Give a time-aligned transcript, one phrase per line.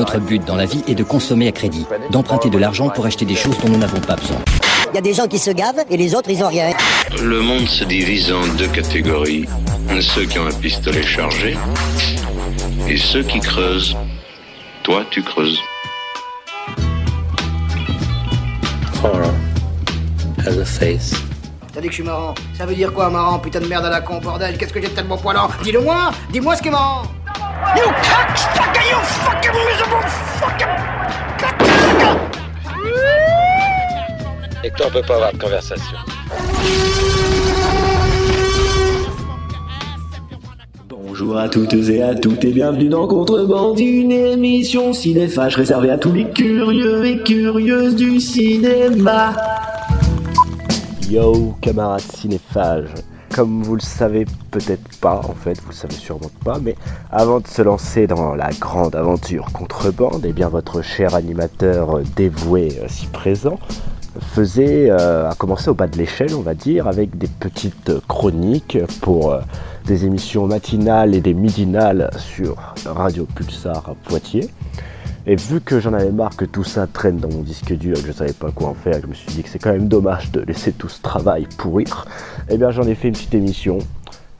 [0.00, 3.26] Notre but dans la vie est de consommer à crédit, d'emprunter de l'argent pour acheter
[3.26, 4.38] des choses dont nous n'avons pas besoin.
[4.90, 6.70] Il y a des gens qui se gavent et les autres, ils ont rien.
[7.22, 9.44] Le monde se divise en deux catégories.
[10.00, 11.54] Ceux qui ont un pistolet chargé
[12.88, 13.94] et ceux qui creusent.
[14.84, 15.58] Toi, tu creuses.
[19.04, 19.34] Horror
[20.46, 21.12] has a face.
[21.74, 22.34] T'as dit que je suis marrant.
[22.56, 24.56] Ça veut dire quoi, marrant Putain de merde à la con, bordel?
[24.56, 25.50] Qu'est-ce que j'ai de tellement poilant?
[25.62, 27.02] Dis-le moi Dis-moi ce qui est marrant
[27.60, 30.08] You cocksucker, you fucking miserable
[30.40, 30.66] fucking
[34.64, 35.96] Et toi, on peut pas avoir de conversation.
[40.88, 45.98] Bonjour à toutes et à toutes et bienvenue dans Contrebande, une émission cinéphage réservée à
[45.98, 49.34] tous les curieux et curieuses du cinéma.
[51.10, 52.94] Yo, camarades cinéphages.
[53.34, 56.74] Comme vous le savez peut-être pas, en fait, vous le savez sûrement pas, mais
[57.10, 62.78] avant de se lancer dans la grande aventure Contrebande, eh bien votre cher animateur dévoué
[62.82, 63.58] euh, si présent
[64.20, 68.78] faisait, euh, a commencé au bas de l'échelle, on va dire, avec des petites chroniques
[69.00, 69.40] pour euh,
[69.86, 74.50] des émissions matinales et des midinales sur Radio Pulsar à Poitiers.
[75.30, 78.00] Et vu que j'en avais marre que tout ça traîne dans mon disque dur et
[78.00, 79.86] que je savais pas quoi en faire, je me suis dit que c'est quand même
[79.86, 82.04] dommage de laisser tout ce travail pourrir,
[82.48, 83.78] eh bien j'en ai fait une petite émission.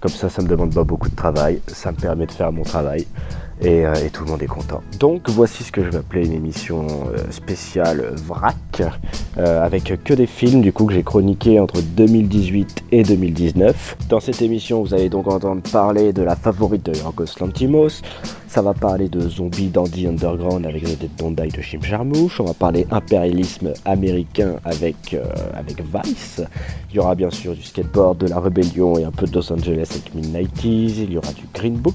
[0.00, 2.64] Comme ça, ça me demande pas beaucoup de travail, ça me permet de faire mon
[2.64, 3.06] travail
[3.62, 4.82] et, euh, et tout le monde est content.
[4.98, 8.56] Donc voici ce que je vais appeler une émission euh, spéciale VRAC
[9.38, 13.96] euh, avec que des films du coup que j'ai chroniqué entre 2018 et 2019.
[14.08, 18.02] Dans cette émission, vous allez donc entendre parler de la favorite de Yorgos Lantimos.
[18.48, 22.40] Ça va parler de Zombie Dandy Underground avec The Dead Don't de Jim Jarmusch.
[22.40, 25.16] On va parler impérialisme américain avec,
[25.54, 26.42] avec Vice.
[26.90, 29.52] Il y aura bien sûr du skateboard, de la rébellion et un peu de Los
[29.52, 31.04] Angeles avec Midnighties.
[31.04, 31.94] Il y aura du Green Book.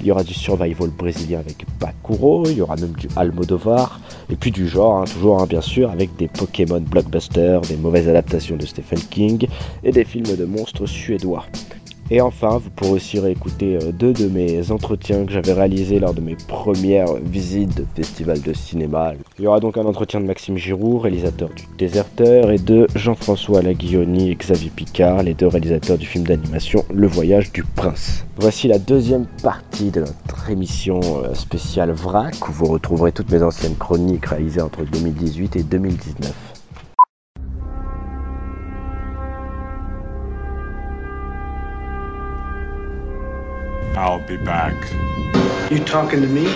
[0.00, 2.44] Il y aura du survival brésilien avec Bakuro.
[2.46, 4.00] Il y aura même du Almodovar.
[4.30, 8.08] Et puis du genre, hein, toujours hein, bien sûr, avec des Pokémon blockbusters, des mauvaises
[8.08, 9.46] adaptations de Stephen King
[9.82, 11.44] et des films de monstres suédois.
[12.10, 16.12] Et enfin, vous pourrez aussi réécouter euh, deux de mes entretiens que j'avais réalisés lors
[16.12, 19.12] de mes premières visites de festival de cinéma.
[19.38, 23.62] Il y aura donc un entretien de Maxime Giroux, réalisateur du Déserteur, et de Jean-François
[23.62, 28.26] Laguilloni et Xavier Picard, les deux réalisateurs du film d'animation Le Voyage du Prince.
[28.36, 33.42] Voici la deuxième partie de notre émission euh, spéciale VRAC, où vous retrouverez toutes mes
[33.42, 36.53] anciennes chroniques réalisées entre 2018 et 2019.
[43.96, 44.74] I'll be back.
[45.70, 46.46] You talking to me?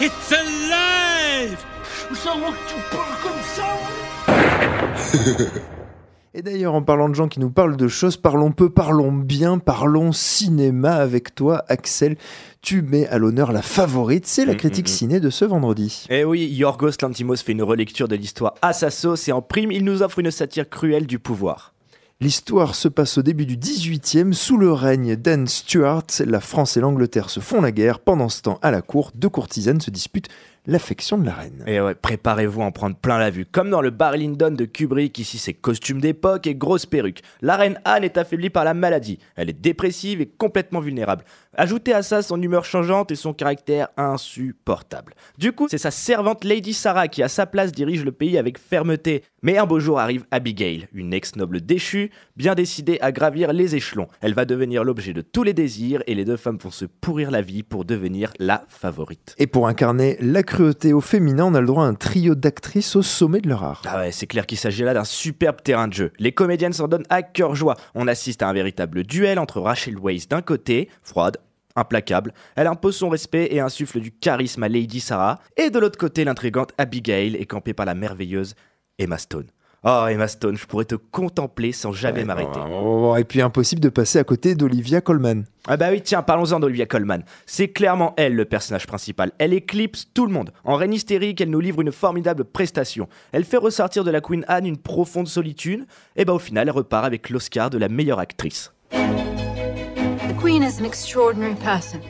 [0.00, 1.64] It's alive!
[6.34, 9.58] Et d'ailleurs, en parlant de gens qui nous parlent de choses, parlons peu, parlons bien,
[9.58, 12.16] parlons cinéma avec toi, Axel.
[12.62, 14.94] Tu mets à l'honneur la favorite, c'est la Mm, critique mm, mm.
[14.94, 16.06] ciné de ce vendredi.
[16.10, 19.72] Eh oui, Yorgos Lantimos fait une relecture de l'histoire à sa sauce et en prime,
[19.72, 21.74] il nous offre une satire cruelle du pouvoir.
[22.20, 26.02] L'histoire se passe au début du 18e, sous le règne d'Anne Stuart.
[26.26, 28.00] La France et l'Angleterre se font la guerre.
[28.00, 30.26] Pendant ce temps, à la cour, deux courtisanes se disputent
[30.68, 31.64] l'affection de la reine.
[31.66, 33.46] Et ouais, préparez-vous à en prendre plein la vue.
[33.46, 37.22] Comme dans le Barry Lyndon de Kubrick, ici c'est costume d'époque et grosse perruque.
[37.40, 39.18] La reine Anne est affaiblie par la maladie.
[39.34, 41.24] Elle est dépressive et complètement vulnérable.
[41.54, 45.14] Ajoutez à ça son humeur changeante et son caractère insupportable.
[45.38, 48.58] Du coup, c'est sa servante Lady Sarah qui à sa place dirige le pays avec
[48.58, 49.24] fermeté.
[49.42, 54.08] Mais un beau jour arrive Abigail, une ex-noble déchue, bien décidée à gravir les échelons.
[54.20, 57.30] Elle va devenir l'objet de tous les désirs et les deux femmes vont se pourrir
[57.30, 59.34] la vie pour devenir la favorite.
[59.38, 63.02] Et pour incarner la au féminin, on a le droit à un trio d'actrices au
[63.02, 63.82] sommet de leur art.
[63.86, 66.12] Ah ouais, c'est clair qu'il s'agit là d'un superbe terrain de jeu.
[66.18, 67.76] Les comédiennes s'en donnent à cœur joie.
[67.94, 71.38] On assiste à un véritable duel entre Rachel Weisz d'un côté, froide,
[71.76, 75.98] implacable, elle impose son respect et insuffle du charisme à Lady Sarah, et de l'autre
[75.98, 78.54] côté, l'intrigante Abigail est campée par la merveilleuse
[78.98, 79.46] Emma Stone.
[79.84, 82.58] Oh Emma Stone, je pourrais te contempler sans jamais m'arrêter.
[82.72, 85.44] Oh, et puis impossible de passer à côté d'Olivia Colman.
[85.68, 87.22] Ah bah oui, tiens, parlons-en d'Olivia Colman.
[87.46, 89.30] C'est clairement elle le personnage principal.
[89.38, 90.50] Elle éclipse tout le monde.
[90.64, 93.08] En reine hystérique, elle nous livre une formidable prestation.
[93.30, 95.86] Elle fait ressortir de la Queen Anne une profonde solitude.
[96.16, 98.72] Et bah au final, elle repart avec l'Oscar de la meilleure actrice.
[98.90, 102.00] The Queen is an extraordinary person.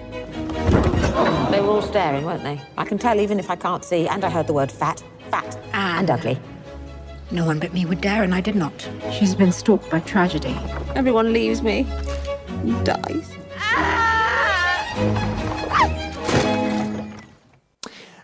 [1.50, 2.59] They were all staring, weren't they?
[2.79, 5.59] I can tell even if I can't see, and I heard the word fat, fat,
[5.75, 6.38] and ugly.
[7.31, 8.89] No one but me would dare, and I did not.
[9.13, 10.57] She's been stalked by tragedy.
[10.95, 11.87] Everyone leaves me.
[12.85, 13.35] Dies.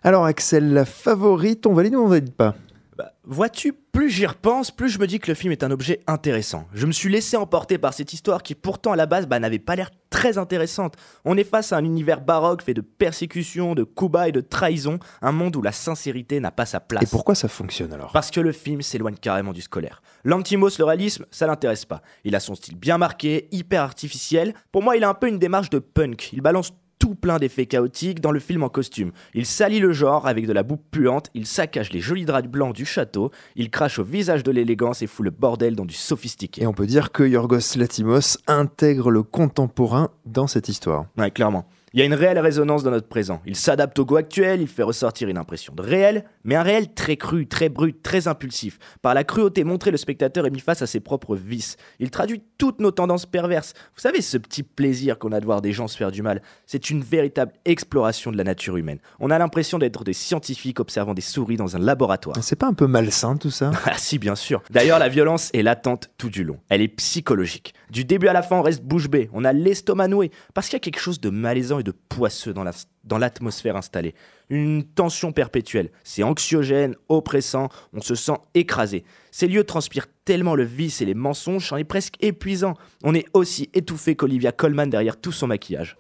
[0.03, 2.55] Alors Axel, la favorite, on valide ou on valide pas?
[2.97, 6.01] Bah, Vois-tu, plus j'y repense, plus je me dis que le film est un objet
[6.09, 6.67] intéressant.
[6.75, 9.61] Je me suis laissé emporter par cette histoire qui pourtant à la base bah, n'avait
[9.61, 10.97] pas l'air très intéressante.
[11.25, 14.41] On est face à un univers baroque fait de persécutions, de coups bas et de
[14.41, 17.05] trahison, un monde où la sincérité n'a pas sa place.
[17.05, 18.11] Et pourquoi ça fonctionne alors?
[18.13, 20.03] Parce que le film s'éloigne carrément du scolaire.
[20.25, 22.03] L'antimos, le réalisme, ça l'intéresse pas.
[22.25, 24.55] Il a son style bien marqué, hyper artificiel.
[24.73, 26.33] Pour moi, il a un peu une démarche de punk.
[26.33, 29.13] Il balance tout plein d'effets chaotiques dans le film en costume.
[29.35, 32.75] Il salit le genre avec de la boue puante, il saccage les jolis draps blancs
[32.75, 36.63] du château, il crache au visage de l'élégance et fout le bordel dans du sophistiqué.
[36.63, 41.07] Et on peut dire que Yorgos Latimos intègre le contemporain dans cette histoire.
[41.17, 41.67] Ouais, clairement.
[41.95, 43.41] Il y a une réelle résonance dans notre présent.
[43.47, 46.93] Il s'adapte au goût actuel, il fait ressortir une impression de réel, mais un réel
[46.93, 48.81] très cru, très brut, très impulsif.
[49.01, 51.77] Par la cruauté montrée, le spectateur est mis face à ses propres vices.
[52.01, 53.75] Il traduit toutes nos tendances perverses.
[53.95, 56.43] Vous savez, ce petit plaisir qu'on a de voir des gens se faire du mal,
[56.67, 58.99] c'est une véritable exploration de la nature humaine.
[59.21, 62.37] On a l'impression d'être des scientifiques observant des souris dans un laboratoire.
[62.43, 63.71] C'est pas un peu malsain tout ça?
[63.85, 64.65] Ah si, bien sûr.
[64.71, 66.59] D'ailleurs, la violence est latente tout du long.
[66.71, 67.73] Elle est psychologique.
[67.91, 69.31] Du début à la fin, on reste bouche bée.
[69.33, 70.33] On a l'estomac noué.
[70.55, 72.73] Parce qu'il y a quelque chose de malaisant et de poisseux dans la-
[73.05, 74.15] dans l'atmosphère installée.
[74.51, 75.91] Une tension perpétuelle.
[76.03, 79.05] C'est anxiogène, oppressant, on se sent écrasé.
[79.31, 82.75] Ces lieux transpirent tellement le vice et les mensonges, c'en est presque épuisant.
[83.05, 85.97] On est aussi étouffé qu'Olivia Colman derrière tout son maquillage.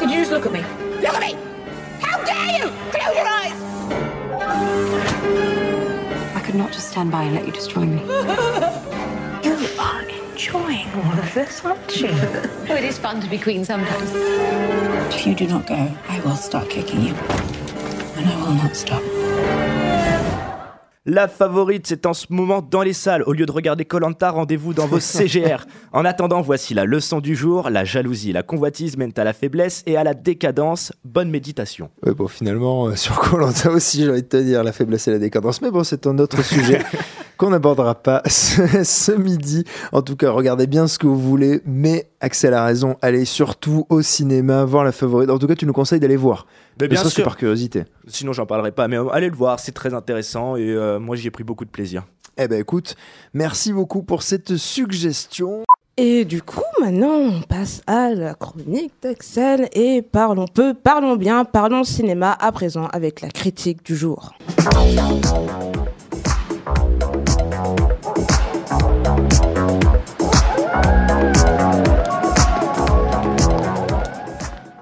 [0.00, 0.60] Did you just look at me?
[1.02, 1.34] Look at me!
[2.02, 2.70] How dare you!
[2.90, 3.54] Close your eyes!
[6.36, 8.00] I could not just stand by and let you destroy me.
[9.42, 10.02] You are
[10.40, 12.08] enjoying all of this, aren't you?
[12.70, 14.10] oh, it is fun to be queen sometimes.
[15.14, 15.74] If you do not go,
[16.08, 17.14] I will start kicking you.
[18.16, 19.02] And I will not stop.
[21.06, 23.22] La favorite, c'est en ce moment dans les salles.
[23.26, 25.66] Au lieu de regarder Colanta, rendez-vous dans vos CGR.
[25.92, 27.68] En attendant, voici la leçon du jour.
[27.68, 30.92] La jalousie et la convoitise mènent à la faiblesse et à la décadence.
[31.04, 31.90] Bonne méditation.
[32.06, 35.10] Ouais, bon, finalement, euh, sur Colanta aussi, j'ai envie de te dire, la faiblesse et
[35.10, 35.60] la décadence.
[35.60, 36.80] Mais bon, c'est un autre sujet
[37.40, 39.64] qu'on n'abordera pas ce, ce midi.
[39.92, 43.86] En tout cas, regardez bien ce que vous voulez, mais Axel a raison, allez surtout
[43.88, 45.30] au cinéma voir la favorite.
[45.30, 46.46] En tout cas, tu nous conseilles d'aller voir.
[46.78, 47.24] Mais bien sûr.
[47.24, 47.84] par curiosité.
[48.06, 48.88] Sinon, j'en parlerai pas.
[48.88, 51.64] Mais euh, allez le voir, c'est très intéressant et euh, moi, j'y ai pris beaucoup
[51.64, 52.04] de plaisir.
[52.36, 52.94] Eh ben écoute,
[53.32, 55.64] merci beaucoup pour cette suggestion.
[55.96, 61.44] Et du coup, maintenant, on passe à la chronique d'Axel et parlons peu, parlons bien,
[61.44, 64.32] parlons cinéma à présent avec la critique du jour.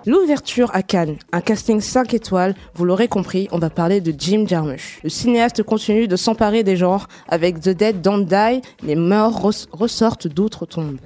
[0.09, 4.47] L'ouverture à Cannes, un casting 5 étoiles, vous l'aurez compris, on va parler de Jim
[4.49, 5.01] Jarmusch.
[5.05, 9.67] Le cinéaste continue de s'emparer des genres avec The Dead Don't Die, les morts res-
[9.71, 10.97] ressortent d'outre-tombe.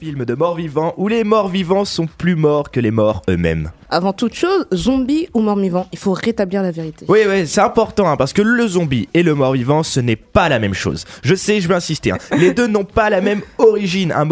[0.00, 3.70] Film de morts vivants où les morts vivants sont plus morts que les morts eux-mêmes.
[3.88, 7.06] Avant toute chose, zombie ou mort-vivant, il faut rétablir la vérité.
[7.08, 10.48] Oui, oui, c'est important hein, parce que le zombie et le mort-vivant, ce n'est pas
[10.48, 11.04] la même chose.
[11.22, 12.10] Je sais, je vais insister.
[12.10, 12.18] hein.
[12.38, 14.12] Les deux n'ont pas la même origine.
[14.12, 14.24] Un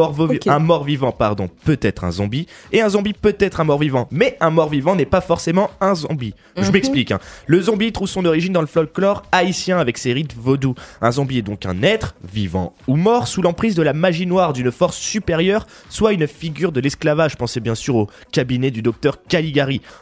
[0.59, 4.09] mort-vivant, pardon, peut être un zombie et un zombie peut être un mort-vivant.
[4.11, 6.35] Mais un mort-vivant n'est pas forcément un zombie.
[6.57, 6.73] Je Mhm.
[6.73, 7.11] m'explique.
[7.13, 7.21] hein.
[7.47, 10.75] Le zombie trouve son origine dans le folklore haïtien avec ses rites vaudous.
[11.01, 14.53] Un zombie est donc un être, vivant ou mort, sous l'emprise de la magie noire
[14.53, 17.37] d'une force supérieure, soit une figure de l'esclavage.
[17.37, 19.19] Pensez bien sûr au cabinet du docteur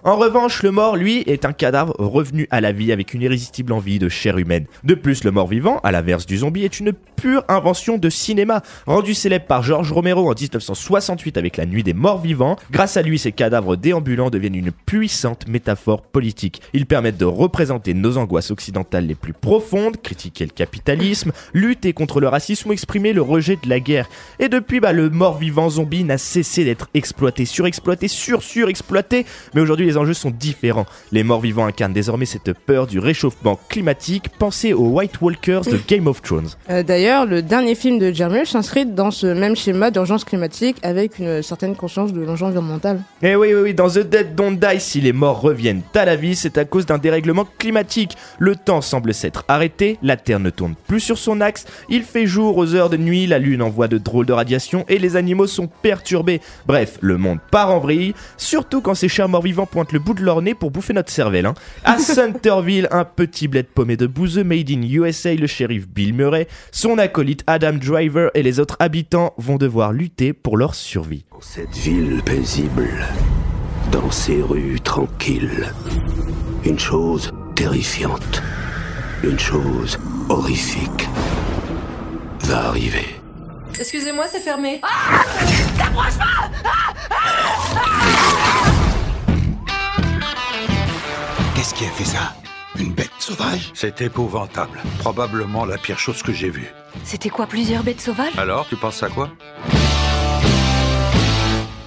[0.04, 3.72] En revanche, le mort, lui, est un cadavre revenu à la vie avec une irrésistible
[3.72, 4.66] envie de chair humaine.
[4.84, 8.62] De plus, le mort vivant, à l'inverse du zombie, est une pure invention de cinéma,
[8.86, 12.56] rendu célèbre par George Romero en 1968 avec La Nuit des Morts Vivants.
[12.70, 16.62] Grâce à lui, ces cadavres déambulants deviennent une puissante métaphore politique.
[16.72, 22.20] Ils permettent de représenter nos angoisses occidentales les plus profondes, critiquer le capitalisme, lutter contre
[22.20, 24.08] le racisme ou exprimer le rejet de la guerre.
[24.38, 29.26] Et depuis, bah, le mort-vivant zombie n'a cessé d'être exploité, surexploité, sur-surexploité.
[29.54, 30.86] Mais aujourd'hui, les enjeux sont différents.
[31.10, 34.28] Les morts-vivants incarnent désormais cette peur du réchauffement climatique.
[34.38, 36.48] Pensez aux White Walkers de Game of Thrones.
[36.70, 41.18] Euh, D'ailleurs, le dernier film de Jarmusch s'inscrit dans ce même schéma d'urgence climatique avec
[41.18, 43.00] une certaine conscience de l'enjeu environnemental.
[43.22, 46.16] Eh oui, oui, oui, dans The Dead Don't Die, si les morts reviennent à la
[46.16, 48.16] vie, c'est à cause d'un dérèglement climatique.
[48.38, 52.26] Le temps semble s'être arrêté, la Terre ne tourne plus sur son axe, il fait
[52.26, 55.46] jour aux heures de nuit, la Lune envoie de drôles de radiations et les animaux
[55.46, 56.40] sont perturbés.
[56.66, 60.24] Bref, le monde part en vrille, surtout quand ces chers morts-vivants pointent le bout de
[60.24, 61.46] leur nez pour bouffer notre cervelle.
[61.46, 61.54] hein.
[61.84, 66.48] À Centerville, un petit bled paumé de bouseux made in USA, le shérif Bill Murray,
[66.72, 71.24] son acolyte Adam Driver et les autres habitants vont devoir lutter pour leur survie.
[71.40, 72.88] Cette ville paisible,
[73.92, 75.72] dans ces rues tranquilles,
[76.64, 78.42] une chose terrifiante,
[79.22, 80.00] une chose
[80.30, 81.08] horrifique
[82.40, 83.06] va arriver.
[83.78, 84.80] Excusez-moi, c'est fermé.
[91.74, 92.34] C'était ça
[92.78, 94.80] Une bête sauvage C'est épouvantable.
[94.98, 96.70] Probablement la pire chose que j'ai vue.
[97.02, 99.30] C'était quoi, plusieurs bêtes sauvages Alors, tu penses à quoi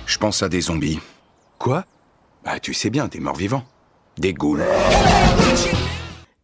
[0.08, 1.00] Je pense à des zombies.
[1.60, 1.86] Quoi
[2.44, 3.63] Bah, tu sais bien, des morts vivants.
[4.18, 4.63] Des ghouls.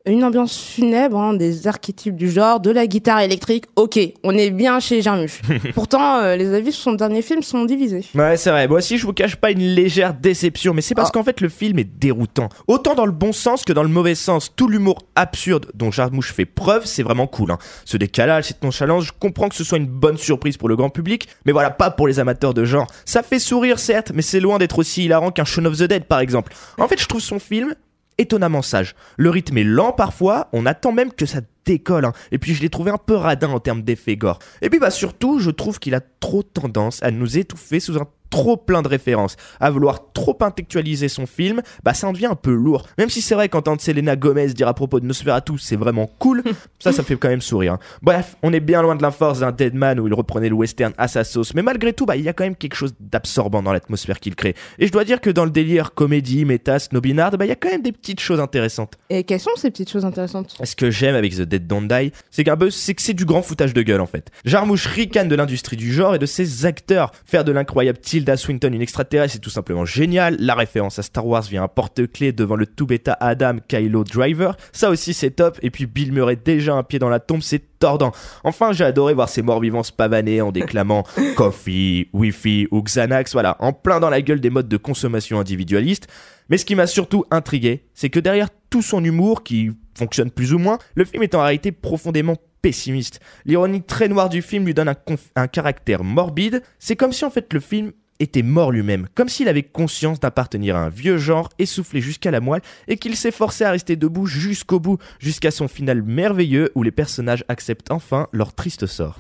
[0.08, 3.66] Une ambiance funèbre, hein, des archétypes du genre, de la guitare électrique.
[3.76, 5.42] Ok, on est bien chez Jarmusch.
[5.76, 8.04] Pourtant, euh, les avis sur son dernier film sont divisés.
[8.16, 8.68] Ouais, c'est vrai.
[8.68, 11.12] Moi aussi, je vous cache pas une légère déception, mais c'est parce Ah.
[11.14, 12.50] qu'en fait, le film est déroutant.
[12.68, 14.52] Autant dans le bon sens que dans le mauvais sens.
[14.56, 17.52] Tout l'humour absurde dont Jarmusch fait preuve, c'est vraiment cool.
[17.52, 17.60] hein.
[17.86, 20.90] Ce décalage, cette nonchalance, je comprends que ce soit une bonne surprise pour le grand
[20.90, 22.88] public, mais voilà, pas pour les amateurs de genre.
[23.06, 26.06] Ça fait sourire, certes, mais c'est loin d'être aussi hilarant qu'un Shaun of the Dead,
[26.06, 26.54] par exemple.
[26.80, 27.76] En fait, je trouve son film
[28.18, 28.96] étonnamment sage.
[29.18, 32.06] Le rythme est lent parfois, on attend même que ça décolle.
[32.06, 32.14] hein.
[32.32, 34.40] Et puis je l'ai trouvé un peu radin en termes d'effets gore.
[34.62, 38.08] Et puis bah surtout, je trouve qu'il a trop tendance à nous étouffer sous un
[38.32, 42.36] trop plein de références, à vouloir trop intellectualiser son film, bah ça en devient un
[42.36, 42.88] peu lourd.
[42.98, 46.42] Même si c'est vrai qu'entendre Selena Gomez dire à propos de Nosferatu, c'est vraiment cool,
[46.80, 47.74] ça ça fait quand même sourire.
[47.74, 47.80] hein.
[48.02, 51.08] Bref, on est bien loin de l'inforce d'un Deadman où il reprenait le western à
[51.08, 53.74] sa sauce, mais malgré tout, bah il y a quand même quelque chose d'absorbant dans
[53.74, 54.56] l'atmosphère qu'il crée.
[54.80, 57.56] Et je dois dire que dans le délire comédie, méta, snobinard, bah il y a
[57.56, 58.94] quand même des petites choses intéressantes.
[59.10, 60.56] Et quelles sont ces petites choses intéressantes?
[60.64, 63.26] Ce que j'aime avec The Dead Don't Die, c'est qu'un peu, c'est que c'est du
[63.26, 64.30] grand foutage de gueule en fait.
[64.46, 67.12] Jarmouche ricane de l'industrie du genre et de ses acteurs.
[67.26, 70.36] Faire de l'incroyable Tilda Swinton une extraterrestre, c'est tout simplement génial.
[70.38, 74.56] La référence à Star Wars via un porte-clés devant le tout bêta Adam Kylo Driver,
[74.72, 75.58] ça aussi c'est top.
[75.64, 78.12] Et puis Bill Murray déjà un pied dans la tombe, c'est tordant.
[78.44, 81.04] Enfin, j'ai adoré voir ces morts-vivants se pavaner en déclamant
[81.36, 86.08] Coffee, Wi-Fi ou Xanax, voilà, en plein dans la gueule des modes de consommation individualistes.
[86.50, 90.54] Mais ce qui m'a surtout intrigué, c'est que derrière tout son humour, qui fonctionne plus
[90.54, 93.20] ou moins, le film est en réalité profondément pessimiste.
[93.46, 94.96] L'ironie très noire du film lui donne un,
[95.36, 96.62] un caractère morbide.
[96.78, 100.76] C'est comme si en fait le film était mort lui-même, comme s'il avait conscience d'appartenir
[100.76, 104.80] à un vieux genre essoufflé jusqu'à la moelle et qu'il s'efforçait à rester debout jusqu'au
[104.80, 109.18] bout, jusqu'à son final merveilleux où les personnages acceptent enfin leur triste sort.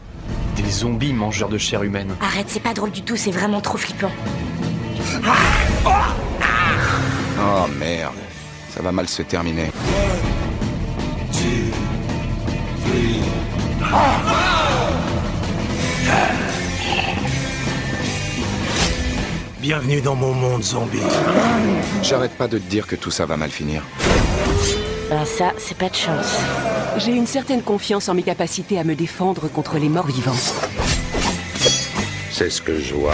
[0.55, 2.15] Des zombies mangeurs de chair humaine.
[2.21, 4.11] Arrête, c'est pas drôle du tout, c'est vraiment trop flippant.
[7.39, 8.15] Oh merde.
[8.69, 9.69] Ça va mal se terminer.
[19.61, 20.97] Bienvenue dans mon monde zombie.
[22.01, 23.83] J'arrête pas de te dire que tout ça va mal finir.
[25.07, 26.39] Ben ça, c'est pas de chance.
[26.97, 30.33] J'ai une certaine confiance en mes capacités à me défendre contre les morts vivants.
[32.31, 33.13] C'est ce que je vois.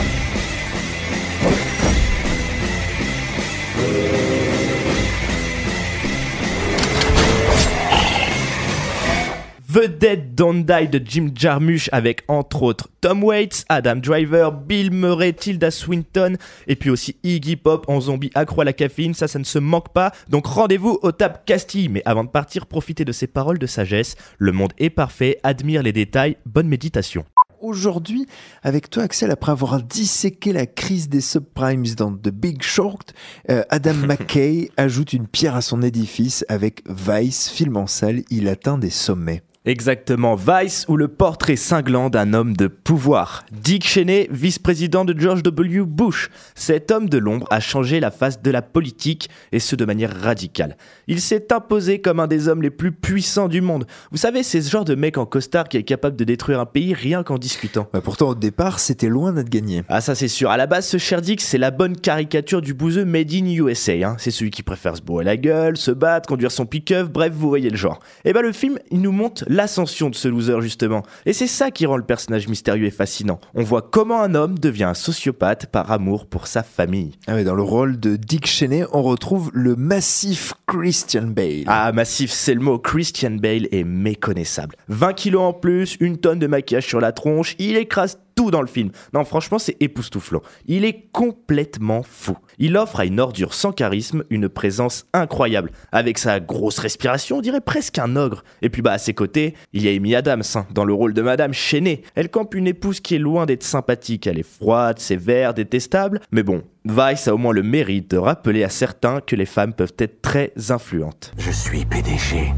[9.78, 14.90] The Dead Don't Die de Jim Jarmusch avec entre autres Tom Waits, Adam Driver, Bill
[14.92, 19.28] Murray, Tilda Swinton et puis aussi Iggy Pop en zombie accro à la caféine, ça
[19.28, 20.14] ça ne se manque pas.
[20.30, 21.90] Donc rendez-vous au Tap Castille.
[21.90, 24.16] Mais avant de partir, profitez de ces paroles de sagesse.
[24.40, 27.24] Le monde est parfait, admire les détails, bonne méditation.
[27.62, 28.26] Aujourd'hui,
[28.64, 33.14] avec toi, Axel, après avoir disséqué la crise des subprimes dans The Big Short,
[33.52, 38.48] euh, Adam McKay ajoute une pierre à son édifice avec Vice, film en salle, il
[38.48, 39.44] atteint des sommets.
[39.68, 43.44] Exactement, Vice ou le portrait cinglant d'un homme de pouvoir.
[43.52, 45.82] Dick Cheney, vice-président de George W.
[45.86, 46.30] Bush.
[46.56, 50.16] Cet homme de l'ombre a changé la face de la politique et ce de manière
[50.22, 50.78] radicale.
[51.08, 53.86] Il s'est imposé comme un des hommes les plus puissants du monde.
[54.12, 56.66] Vous savez, c'est ce genre de mec en costard qui est capable de détruire un
[56.66, 57.90] pays rien qu'en discutant.
[57.92, 59.84] Bah pourtant, au départ, c'était loin d'être gagné.
[59.90, 60.50] Ah ça c'est sûr.
[60.50, 63.92] À la base, ce cher Dick, c'est la bonne caricature du bouseux made in USA.
[63.92, 64.16] hein.
[64.18, 67.50] C'est celui qui préfère se bourrer la gueule, se battre, conduire son pick-up, bref, vous
[67.50, 68.00] voyez le genre.
[68.24, 71.04] Et ben le film, il nous montre l'ascension de ce loser justement.
[71.26, 73.40] Et c'est ça qui rend le personnage mystérieux et fascinant.
[73.56, 77.12] On voit comment un homme devient un sociopathe par amour pour sa famille.
[77.28, 81.64] Ah dans le rôle de Dick Cheney, on retrouve le massif Christian Bale.
[81.68, 82.78] Ah, massif, c'est le mot.
[82.78, 84.76] Christian Bale est méconnaissable.
[84.90, 88.62] 20 kilos en plus, une tonne de maquillage sur la tronche, il écrase tout dans
[88.62, 88.92] le film.
[89.14, 90.42] Non, franchement, c'est époustouflant.
[90.68, 92.38] Il est complètement fou.
[92.60, 95.72] Il offre à une ordure sans charisme une présence incroyable.
[95.94, 98.44] Avec sa grosse respiration, on dirait presque un ogre.
[98.62, 101.14] Et puis, bah, à ses côtés, il y a Amy Adams, hein, dans le rôle
[101.14, 102.04] de Madame Cheney.
[102.16, 104.28] Elle campe une épouse qui est loin d'être sympathique.
[104.28, 106.20] Elle est froide, sévère, détestable.
[106.32, 109.74] Mais bon, Vice a au moins le mérite de rappeler à certains que les femmes
[109.74, 111.34] peuvent être très influentes.
[111.38, 112.54] Je suis PDG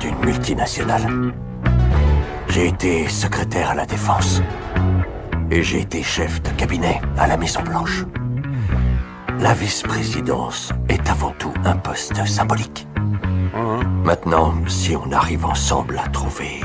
[0.00, 1.34] d'une multinationale.
[2.48, 4.40] J'ai été secrétaire à la défense.
[5.50, 8.04] Et j'ai été chef de cabinet à la Maison Blanche.
[9.40, 12.86] La vice-présidence est avant tout un poste symbolique.
[14.04, 16.60] Maintenant, si on arrive ensemble à trouver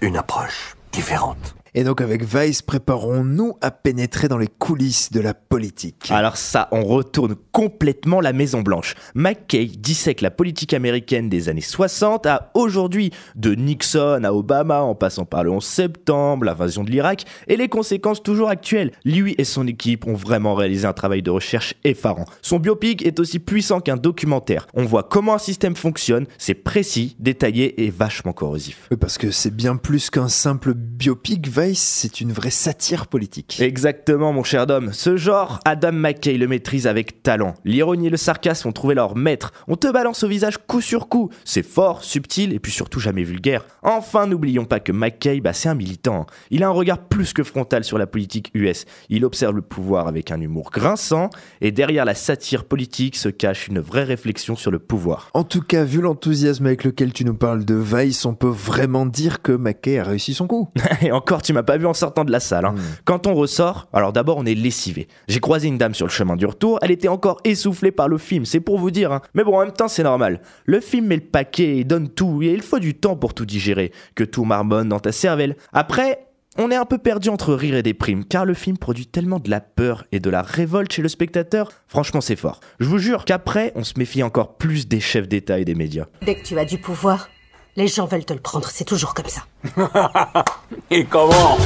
[0.00, 1.54] une approche différente.
[1.78, 6.10] Et donc avec Vice, préparons-nous à pénétrer dans les coulisses de la politique.
[6.10, 8.94] Alors ça, on retourne complètement la Maison Blanche.
[9.14, 14.94] McKay dissèque la politique américaine des années 60 à aujourd'hui, de Nixon à Obama, en
[14.94, 18.92] passant par le 11 septembre, l'invasion de l'Irak et les conséquences toujours actuelles.
[19.04, 22.24] Lui et son équipe ont vraiment réalisé un travail de recherche effarant.
[22.40, 24.66] Son biopic est aussi puissant qu'un documentaire.
[24.72, 28.86] On voit comment un système fonctionne, c'est précis, détaillé et vachement corrosif.
[28.90, 33.60] Oui, parce que c'est bien plus qu'un simple biopic, Vice, c'est une vraie satire politique.
[33.60, 34.92] Exactement, mon cher Dom.
[34.92, 37.54] Ce genre, Adam McKay le maîtrise avec talent.
[37.64, 39.52] L'ironie et le sarcasme ont trouvé leur maître.
[39.68, 41.30] On te balance au visage coup sur coup.
[41.44, 43.66] C'est fort, subtil et puis surtout jamais vulgaire.
[43.82, 46.26] Enfin, n'oublions pas que McKay, bah, c'est un militant.
[46.50, 48.84] Il a un regard plus que frontal sur la politique US.
[49.08, 51.30] Il observe le pouvoir avec un humour grinçant
[51.60, 55.30] et derrière la satire politique se cache une vraie réflexion sur le pouvoir.
[55.34, 59.06] En tout cas, vu l'enthousiasme avec lequel tu nous parles de Vice, on peut vraiment
[59.06, 60.68] dire que McKay a réussi son coup.
[61.00, 62.64] et encore, tu m'as pas vu en sortant de la salle.
[62.64, 62.72] hein.
[62.76, 62.80] Hmm.
[63.04, 65.08] Quand on ressort, alors d'abord on est lessivé.
[65.28, 68.18] J'ai croisé une dame sur le chemin du retour, elle était encore essoufflée par le
[68.18, 69.12] film, c'est pour vous dire.
[69.12, 69.22] hein.
[69.34, 70.40] Mais bon, en même temps, c'est normal.
[70.64, 73.46] Le film met le paquet et donne tout, et il faut du temps pour tout
[73.46, 75.56] digérer, que tout marmonne dans ta cervelle.
[75.72, 76.26] Après,
[76.58, 79.50] on est un peu perdu entre rire et déprime, car le film produit tellement de
[79.50, 81.70] la peur et de la révolte chez le spectateur.
[81.86, 82.60] Franchement, c'est fort.
[82.80, 86.06] Je vous jure qu'après, on se méfie encore plus des chefs d'État et des médias.
[86.24, 87.28] Dès que tu as du pouvoir,
[87.76, 88.68] les gens veulent te le prendre.
[88.68, 89.42] C'est toujours comme ça.
[90.90, 91.58] Et comment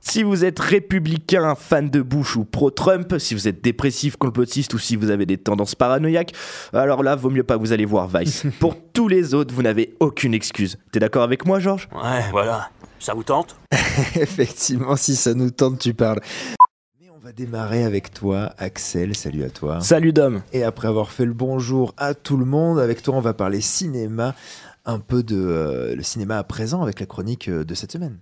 [0.00, 4.78] Si vous êtes républicain, fan de Bush ou pro-Trump, si vous êtes dépressif, complotiste ou
[4.78, 6.32] si vous avez des tendances paranoïaques,
[6.72, 8.44] alors là, vaut mieux pas vous allez voir Vice.
[8.60, 10.78] Pour tous les autres, vous n'avez aucune excuse.
[10.92, 11.88] T'es d'accord avec moi, Georges?
[11.94, 12.70] Ouais, voilà.
[12.98, 13.56] Ça vous tente?
[14.16, 16.20] Effectivement, si ça nous tente, tu parles.
[17.28, 19.14] On va démarrer avec toi, Axel.
[19.14, 19.82] Salut à toi.
[19.82, 20.40] Salut Dom.
[20.54, 23.60] Et après avoir fait le bonjour à tout le monde, avec toi, on va parler
[23.60, 24.34] cinéma,
[24.86, 28.16] un peu de euh, le cinéma à présent avec la chronique euh, de cette semaine.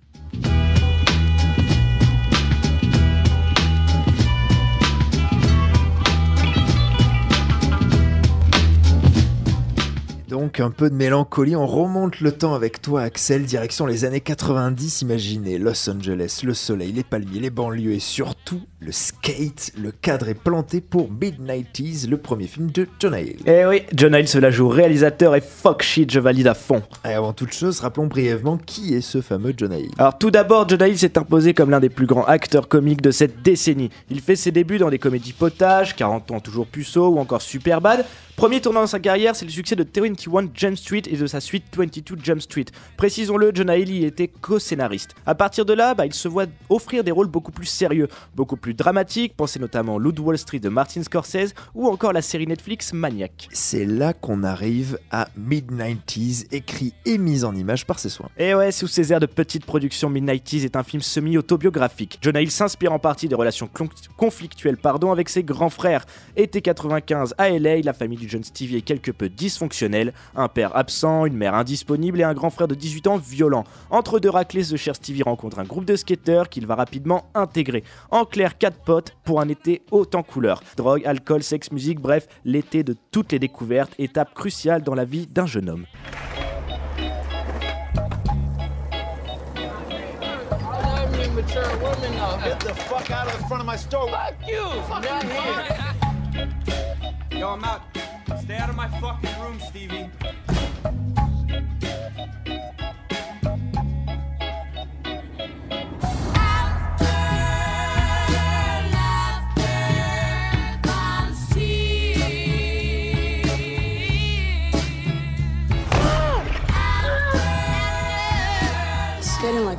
[10.27, 14.19] Donc un peu de mélancolie, on remonte le temps avec toi Axel, direction les années
[14.19, 19.71] 90, imaginez Los Angeles, le soleil, les palmiers, les banlieues et surtout le skate.
[19.77, 23.37] Le cadre est planté pour Mid-90s, le premier film de John Hill.
[23.45, 26.83] Eh oui, John Hill se la joue réalisateur et fuck shit, je valide à fond.
[27.03, 29.89] Et avant toute chose, rappelons brièvement qui est ce fameux John Hill.
[29.97, 33.11] Alors tout d'abord, John Hill s'est imposé comme l'un des plus grands acteurs comiques de
[33.11, 33.89] cette décennie.
[34.09, 38.05] Il fait ses débuts dans des comédies potages, 40 ans toujours puceau ou encore Superbad.
[38.37, 41.39] Premier tournant dans sa carrière, c'est le succès de 21 Jump Street et de sa
[41.39, 42.65] suite 22 Jump Street.
[42.95, 45.15] Précisons-le, John Hill y était co-scénariste.
[45.25, 48.55] À partir de là, bah, il se voit offrir des rôles beaucoup plus sérieux, beaucoup
[48.55, 52.93] plus dramatiques, pensez notamment Loot Wall Street de Martin Scorsese ou encore la série Netflix
[52.93, 53.47] Maniac.
[53.51, 58.29] C'est là qu'on arrive à Mid-90s, écrit et mis en image par ses soins.
[58.37, 62.19] Et ouais, sous ses airs de petite production, Mid-90s est un film semi-autobiographique.
[62.21, 63.69] Jonah Hill s'inspire en partie des relations
[64.17, 66.05] conflictuelles pardon, avec ses grands frères.
[66.35, 70.13] Été 95 à LA, la famille du jeune Stevie est quelque peu dysfonctionnelle.
[70.35, 73.63] Un père absent, une mère indisponible et un grand frère de 18 ans violent.
[73.89, 77.83] Entre deux raclés, ce cher Stevie rencontre un groupe de skateurs qu'il va rapidement intégrer.
[78.11, 80.61] En clair, quatre potes pour un été haut en couleur.
[80.75, 85.27] Drogue, alcool, sexe, musique, bref, l'été de toutes les découvertes, étape cruciale dans la vie
[85.27, 85.85] d'un jeune homme.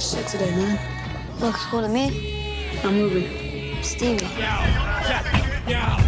[0.00, 1.40] Skating like shit today, man.
[1.40, 2.80] Looks cool to me.
[2.84, 3.82] I'm moving.
[3.82, 4.18] Stevie.
[4.18, 5.24] Check
[5.66, 6.07] the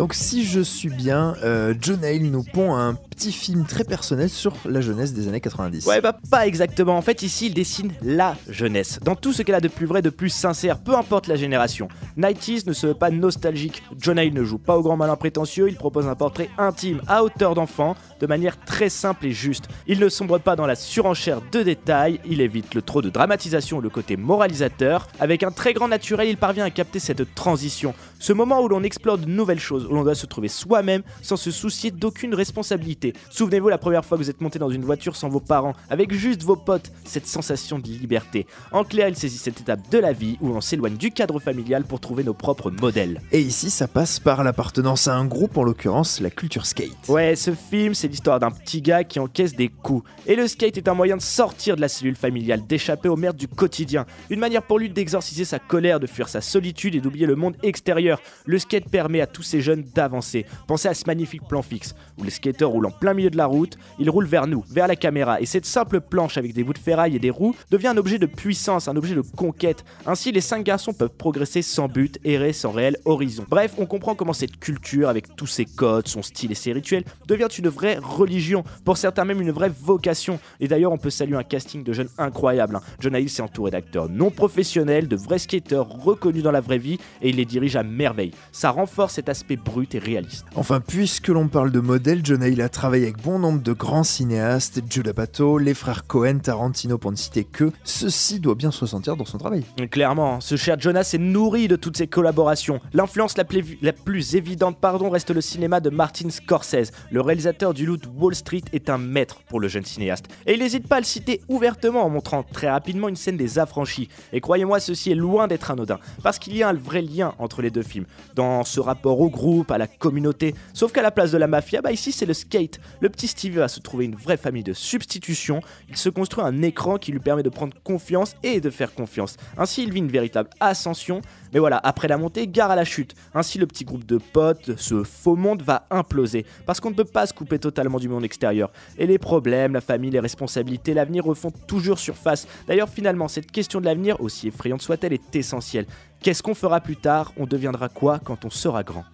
[0.00, 4.30] Donc si je suis bien, euh, John Hill nous pond un petit film très personnel
[4.30, 5.84] sur la jeunesse des années 90.
[5.84, 6.96] Ouais, bah pas exactement.
[6.96, 8.98] En fait, ici, il dessine la jeunesse.
[9.04, 11.88] Dans tout ce qu'elle a de plus vrai, de plus sincère, peu importe la génération.
[12.18, 13.82] 90s ne se veut pas nostalgique.
[13.98, 17.22] John Hill ne joue pas au grand malin prétentieux, il propose un portrait intime, à
[17.22, 19.68] hauteur d'enfant, de manière très simple et juste.
[19.86, 23.80] Il ne sombre pas dans la surenchère de détails, il évite le trop de dramatisation
[23.80, 25.08] le côté moralisateur.
[25.18, 27.92] Avec un très grand naturel, il parvient à capter cette transition.
[28.18, 31.50] Ce moment où l'on explore de nouvelles choses, l'on doit se trouver soi-même sans se
[31.50, 33.12] soucier d'aucune responsabilité.
[33.30, 36.12] Souvenez-vous la première fois que vous êtes monté dans une voiture sans vos parents, avec
[36.12, 38.46] juste vos potes, cette sensation de liberté.
[38.72, 41.84] En clair, il saisit cette étape de la vie où l'on s'éloigne du cadre familial
[41.84, 43.20] pour trouver nos propres modèles.
[43.32, 47.08] Et ici, ça passe par l'appartenance à un groupe, en l'occurrence la culture skate.
[47.08, 50.08] Ouais, ce film, c'est l'histoire d'un petit gars qui encaisse des coups.
[50.26, 53.36] Et le skate est un moyen de sortir de la cellule familiale, d'échapper aux merdes
[53.36, 54.06] du quotidien.
[54.30, 57.56] Une manière pour lui d'exorciser sa colère, de fuir sa solitude et d'oublier le monde
[57.62, 58.20] extérieur.
[58.46, 60.46] Le skate permet à tous ces jeunes d'avancer.
[60.66, 63.46] Pensez à ce magnifique plan fixe, où les skateurs roulent en plein milieu de la
[63.46, 65.40] route, ils roulent vers nous, vers la caméra.
[65.40, 68.18] Et cette simple planche avec des bouts de ferraille et des roues devient un objet
[68.18, 69.84] de puissance, un objet de conquête.
[70.06, 73.44] Ainsi, les cinq garçons peuvent progresser sans but, errer sans réel horizon.
[73.48, 77.04] Bref, on comprend comment cette culture, avec tous ses codes, son style et ses rituels,
[77.26, 80.38] devient une vraie religion, pour certains même une vraie vocation.
[80.60, 82.76] Et d'ailleurs, on peut saluer un casting de jeunes incroyables.
[82.76, 82.82] hein.
[83.00, 86.98] John Hill s'est entouré d'acteurs non professionnels, de vrais skateurs reconnus dans la vraie vie,
[87.22, 88.32] et il les dirige à merveille.
[88.52, 90.44] Ça renforce cet aspect brut et réaliste.
[90.56, 94.02] Enfin, puisque l'on parle de modèles, John Hill a travaillé avec bon nombre de grands
[94.02, 98.80] cinéastes, Judd Apatow, les frères Cohen, Tarantino pour ne citer que, ceci doit bien se
[98.80, 99.64] ressentir dans son travail.
[99.90, 102.80] Clairement, hein, ce cher Jonas est nourri de toutes ces collaborations.
[102.92, 106.90] L'influence la, plus- la plus évidente pardon, reste le cinéma de Martin Scorsese.
[107.10, 110.26] Le réalisateur du Loot Wall Street est un maître pour le jeune cinéaste.
[110.46, 113.58] Et il n'hésite pas à le citer ouvertement en montrant très rapidement une scène des
[113.58, 114.08] affranchis.
[114.32, 117.62] Et croyez-moi, ceci est loin d'être anodin, parce qu'il y a un vrai lien entre
[117.62, 120.54] les deux films, dans ce rapport au groupe, à la communauté.
[120.72, 122.80] Sauf qu'à la place de la mafia, bah ici c'est le skate.
[123.00, 125.60] Le petit Stevie va se trouver une vraie famille de substitution.
[125.88, 129.36] Il se construit un écran qui lui permet de prendre confiance et de faire confiance.
[129.56, 131.20] Ainsi, il vit une véritable ascension.
[131.52, 133.14] Mais voilà, après la montée, gare à la chute.
[133.34, 136.46] Ainsi, le petit groupe de potes, ce faux monde va imploser.
[136.66, 138.70] Parce qu'on ne peut pas se couper totalement du monde extérieur.
[138.98, 142.46] Et les problèmes, la famille, les responsabilités, l'avenir refont toujours surface.
[142.66, 145.86] D'ailleurs, finalement, cette question de l'avenir, aussi effrayante soit-elle, est essentielle.
[146.22, 147.32] Qu'est-ce qu'on fera plus tard?
[147.36, 149.04] On deviendra quoi quand on sera grand?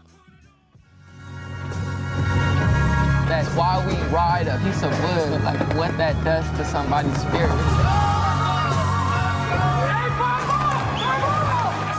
[3.36, 7.52] That's why we ride a piece of wood, like what that does to somebody's spirit.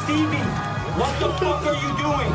[0.02, 0.42] Stevie,
[0.98, 2.34] what the fuck are you doing?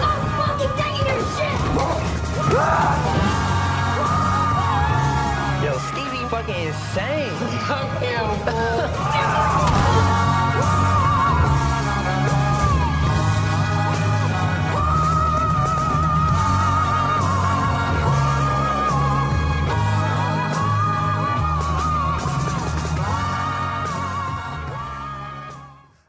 [0.00, 1.60] I'm fucking taking your shit!
[5.62, 7.36] Yo, Stevie fucking insane.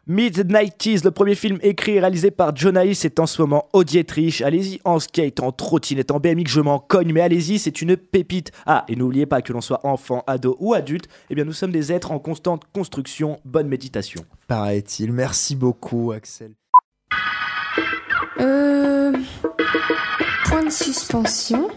[0.06, 3.86] Mid-90s, le premier film écrit et réalisé par John Hayes est en ce moment au
[3.86, 4.42] Dietrich.
[4.42, 8.52] Allez-y en skate, en trottinette, en BMX, je m'en cogne, mais allez-y, c'est une pépite.
[8.66, 11.72] Ah, et n'oubliez pas que l'on soit enfant, ado ou adulte, eh bien nous sommes
[11.72, 13.40] des êtres en constante construction.
[13.46, 14.26] Bonne méditation.
[14.50, 15.14] Paraît-il.
[15.14, 16.52] Merci beaucoup, Axel.
[18.42, 19.14] Euh...
[20.44, 21.70] Point de suspension.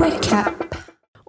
[0.00, 0.65] Wake up.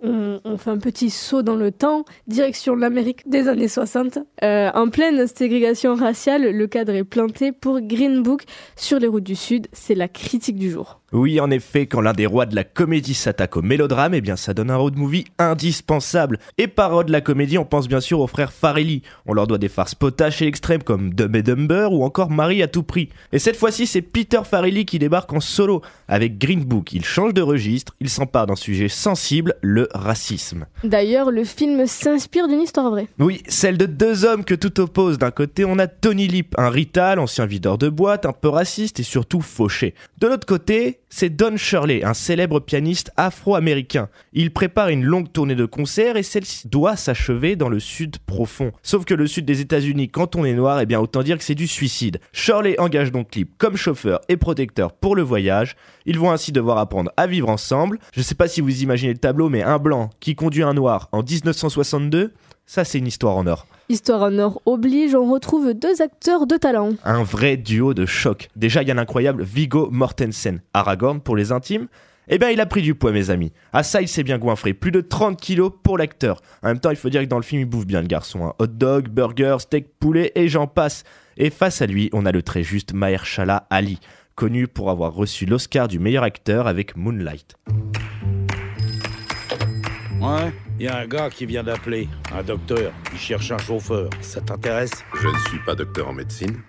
[0.08, 4.20] On, fait un petit saut dans le temps, direction l'Amérique des années 60.
[4.43, 8.43] Euh, en pleine ségrégation raciale, le cadre est planté pour Green Book
[8.76, 9.67] sur les routes du Sud.
[9.74, 11.02] C'est la critique du jour.
[11.13, 14.36] Oui, en effet, quand l'un des rois de la comédie s'attaque au mélodrame, eh bien
[14.36, 16.38] ça donne un road movie indispensable.
[16.58, 19.04] Et par road de la comédie, on pense bien sûr aux frères Farelli.
[19.26, 22.62] On leur doit des farces potaches et extrêmes comme Dumb et Dumber ou encore Marie
[22.62, 23.08] à tout prix.
[23.32, 25.82] Et cette fois-ci, c'est Peter Farelli qui débarque en solo.
[26.10, 30.65] Avec Green Book, il change de registre, il s'empare d'un sujet sensible, le racisme.
[30.84, 33.08] D'ailleurs, le film s'inspire d'une histoire vraie.
[33.20, 35.17] Oui, celle de deux hommes que tout oppose.
[35.17, 39.00] D'un côté, on a Tony Lip, un rital, ancien videur de boîte, un peu raciste
[39.00, 39.93] et surtout fauché.
[40.20, 44.10] De l'autre côté, c'est Don Shirley, un célèbre pianiste afro-américain.
[44.34, 48.72] Il prépare une longue tournée de concerts et celle-ci doit s'achever dans le sud profond.
[48.84, 51.43] Sauf que le sud des États-Unis, quand on est noir, eh bien autant dire que
[51.43, 52.20] c'est du suicide.
[52.34, 55.76] Shirley engage donc Lip comme chauffeur et protecteur pour le voyage.
[56.06, 58.00] Ils vont ainsi devoir apprendre à vivre ensemble.
[58.13, 61.10] Je sais pas si vous imaginez le tableau, mais un blanc qui conduit un noir
[61.12, 62.34] en 1962,
[62.65, 63.65] ça c'est une histoire en or.
[63.89, 66.89] Histoire en or oblige, on retrouve deux acteurs de talent.
[67.06, 68.50] Un vrai duo de choc.
[68.58, 70.62] Déjà, il y a l'incroyable Vigo Mortensen.
[70.73, 71.88] Aragorn pour les intimes.
[72.28, 73.54] Eh bien, il a pris du poids, mes amis.
[73.71, 74.73] À ça, il s'est bien goinfré.
[74.73, 76.41] Plus de 30 kilos pour l'acteur.
[76.62, 78.45] En même temps, il faut dire que dans le film, il bouffe bien le garçon.
[78.45, 78.54] hein.
[78.60, 81.06] Hot dog, burger, steak, poulet et j'en passe.
[81.38, 84.00] Et face à lui, on a le très juste Mahershala Ali,
[84.36, 87.56] connu pour avoir reçu l'Oscar du meilleur acteur avec Moonlight.
[90.19, 92.91] Ouais, il y a un gars qui vient d'appeler, un docteur.
[93.11, 94.09] Il cherche un chauffeur.
[94.21, 94.91] Ça t'intéresse?
[95.19, 96.61] Je ne suis pas docteur en médecine.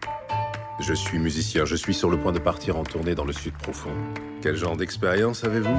[0.80, 1.64] Je suis musicien.
[1.64, 3.90] Je suis sur le point de partir en tournée dans le sud profond.
[4.40, 5.76] Quel genre d'expérience avez-vous?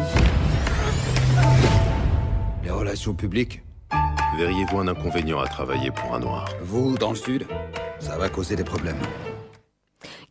[2.63, 3.63] Les relations publiques
[4.37, 6.49] Verriez-vous un inconvénient à travailler pour un noir?
[6.61, 7.45] Vous, dans le sud,
[7.99, 8.99] ça va causer des problèmes.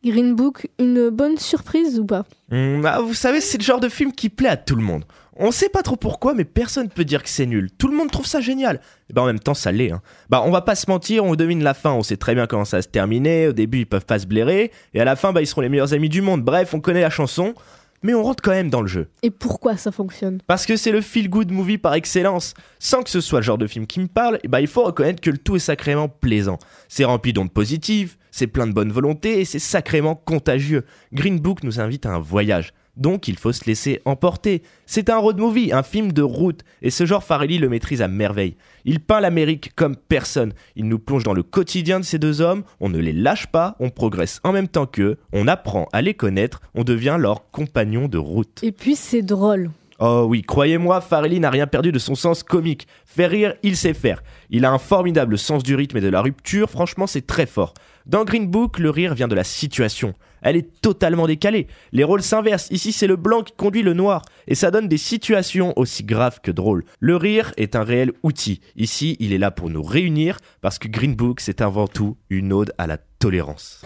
[0.05, 2.25] Green Book, une bonne surprise ou pas?
[2.53, 5.05] Hum, ah, vous savez, c'est le genre de film qui plaît à tout le monde.
[5.41, 7.71] On sait pas trop pourquoi, mais personne peut dire que c'est nul.
[7.79, 8.81] Tout le monde trouve ça génial.
[9.09, 9.93] Et ben en même temps, ça l'est.
[9.93, 10.03] Hein.
[10.29, 11.93] Bah, on va pas se mentir, on devine la fin.
[11.93, 13.47] On sait très bien comment ça va se terminer.
[13.47, 15.69] Au début, ils peuvent pas se blairer, et à la fin, bah, ils seront les
[15.69, 16.43] meilleurs amis du monde.
[16.43, 17.55] Bref, on connaît la chanson,
[18.03, 19.11] mais on rentre quand même dans le jeu.
[19.23, 20.41] Et pourquoi ça fonctionne?
[20.47, 22.55] Parce que c'est le feel-good movie par excellence.
[22.81, 24.85] Sans que ce soit le genre de film qui me parle, eh ben, il faut
[24.85, 26.59] reconnaître que le tout est sacrément plaisant.
[26.89, 30.85] C'est rempli d'ondes positives, c'est plein de bonne volonté et c'est sacrément contagieux.
[31.13, 32.73] Green Book nous invite à un voyage.
[32.99, 34.63] Donc il faut se laisser emporter.
[34.85, 38.09] C'est un road movie, un film de route, et ce genre Farelli le maîtrise à
[38.09, 38.57] merveille.
[38.85, 40.53] Il peint l'Amérique comme personne.
[40.77, 43.77] Il nous plonge dans le quotidien de ces deux hommes, on ne les lâche pas,
[43.79, 48.09] on progresse en même temps qu'eux, on apprend à les connaître, on devient leur compagnon
[48.09, 48.61] de route.
[48.63, 49.71] Et puis c'est drôle.
[50.01, 52.87] Oh oui, croyez-moi, Farelli n'a rien perdu de son sens comique.
[53.05, 54.23] Faire rire, il sait faire.
[54.49, 57.75] Il a un formidable sens du rythme et de la rupture, franchement c'est très fort.
[58.07, 60.15] Dans Green Book, le rire vient de la situation.
[60.43, 61.67] Elle est totalement décalée.
[61.93, 62.69] Les rôles s'inversent.
[62.71, 64.23] Ici, c'est le blanc qui conduit le noir.
[64.47, 66.85] Et ça donne des situations aussi graves que drôles.
[67.01, 68.61] Le rire est un réel outil.
[68.77, 72.53] Ici, il est là pour nous réunir parce que Green Book, c'est avant tout une
[72.53, 73.83] ode à la tolérance.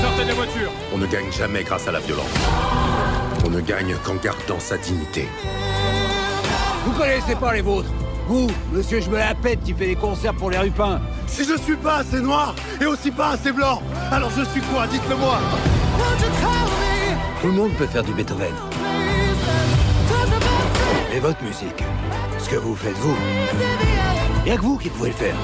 [0.00, 2.34] Sortez des voitures On ne gagne jamais grâce à la violence.
[3.44, 5.26] On ne gagne qu'en gardant sa dignité.
[6.84, 7.90] Vous connaissez pas les vôtres
[8.28, 11.00] Vous, monsieur, je me la pète qui fait des concerts pour les rupins.
[11.26, 13.80] Si je suis pas assez noir et aussi pas assez blanc,
[14.12, 15.38] alors je suis quoi Dites-le moi
[17.40, 18.52] Tout le monde peut faire du Beethoven.
[21.14, 21.82] Et votre musique,
[22.38, 23.16] ce que vous faites vous,
[24.46, 25.34] y a que vous qui pouvez le faire.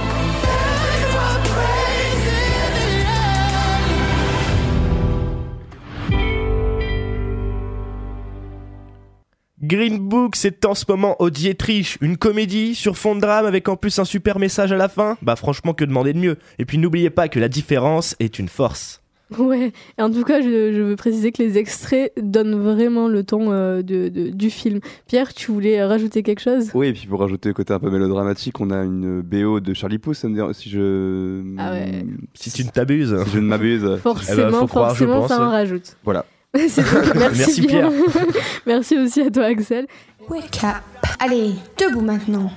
[9.67, 13.69] Green Book, c'est en ce moment au Dietrich, une comédie sur fond de drame avec
[13.69, 15.17] en plus un super message à la fin.
[15.23, 16.37] Bah franchement, que demander de mieux?
[16.59, 19.01] Et puis n'oubliez pas que la différence est une force.
[19.39, 23.25] Ouais, et en tout cas, je, je veux préciser que les extraits donnent vraiment le
[23.25, 24.81] ton euh, de, de- du film.
[25.09, 26.71] Pierre, tu voulais rajouter quelque chose?
[26.75, 29.73] Oui, et puis pour rajouter le côté un peu mélodramatique, on a une BO de
[29.73, 31.43] Charlie dit- si je.
[31.59, 32.05] Ah ouais.
[32.35, 33.17] Si tu ne t'abuses.
[33.25, 33.97] Si je ne m'abuse.
[34.03, 35.29] Forcément, Eh ben, faut croire, je forcément, pense.
[35.31, 35.97] ça en rajoute.
[36.05, 36.27] Voilà.
[36.55, 36.81] Merci,
[37.17, 37.69] Merci, bien.
[37.69, 37.91] Pierre.
[38.67, 39.87] Merci aussi à toi, Axel.
[40.29, 41.07] Wake up.
[41.19, 42.51] Allez, debout maintenant.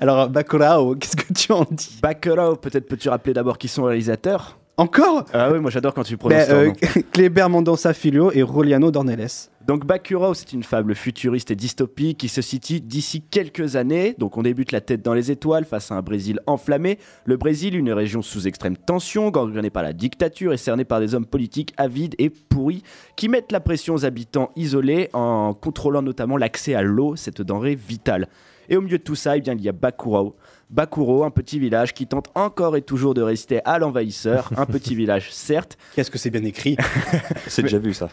[0.00, 3.88] Alors, Bacurao, qu'est-ce que tu en dis Bacurau, peut-être peux-tu rappeler d'abord qui sont les
[3.88, 6.74] réalisateurs Encore Ah oui, moi j'adore quand tu prononces leur euh, nom.
[7.12, 9.28] Kleber Mendoza Filho et Roliano Dornelles.
[9.66, 14.14] Donc Bacurau, c'est une fable futuriste et dystopique qui se situe d'ici quelques années.
[14.16, 16.98] Donc on débute la tête dans les étoiles face à un Brésil enflammé.
[17.26, 21.14] Le Brésil, une région sous extrême tension, gangrenée par la dictature et cernée par des
[21.14, 22.82] hommes politiques avides et pourris
[23.14, 27.74] qui mettent la pression aux habitants isolés en contrôlant notamment l'accès à l'eau, cette denrée
[27.74, 28.28] vitale.
[28.68, 30.36] Et au milieu de tout ça, eh bien, il y a Bakurao.
[30.70, 34.50] Bakuro, un petit village qui tente encore et toujours de résister à l'envahisseur.
[34.56, 35.78] Un petit village, certes.
[35.94, 36.76] Qu'est-ce que c'est bien écrit
[37.46, 38.10] C'est déjà vu ça.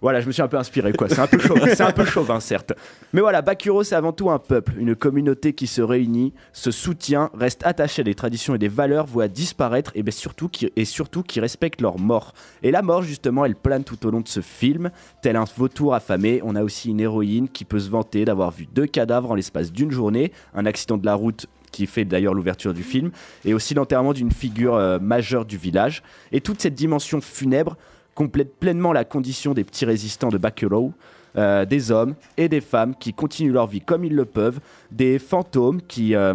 [0.00, 1.10] Voilà, je me suis un peu inspiré, quoi.
[1.10, 2.72] C'est un peu chauvin, c'est un peu chauvin, certes.
[3.12, 7.30] Mais voilà, Bakuro, c'est avant tout un peuple, une communauté qui se réunit, se soutient,
[7.34, 10.86] reste attachée à des traditions et des valeurs, voit disparaître et, ben surtout qui, et
[10.86, 12.32] surtout qui respecte leur mort.
[12.62, 15.94] Et la mort, justement, elle plane tout au long de ce film, tel un vautour
[15.94, 16.40] affamé.
[16.44, 19.70] On a aussi une héroïne qui peut se vanter d'avoir vu deux cadavres en l'espace
[19.70, 21.41] d'une journée, un accident de la route
[21.72, 23.10] qui fait d'ailleurs l'ouverture du film,
[23.44, 26.02] et aussi l'enterrement d'une figure euh, majeure du village.
[26.30, 27.76] Et toute cette dimension funèbre
[28.14, 30.92] complète pleinement la condition des petits résistants de Bakuro,
[31.38, 35.18] euh, des hommes et des femmes qui continuent leur vie comme ils le peuvent, des
[35.18, 36.34] fantômes qui, euh,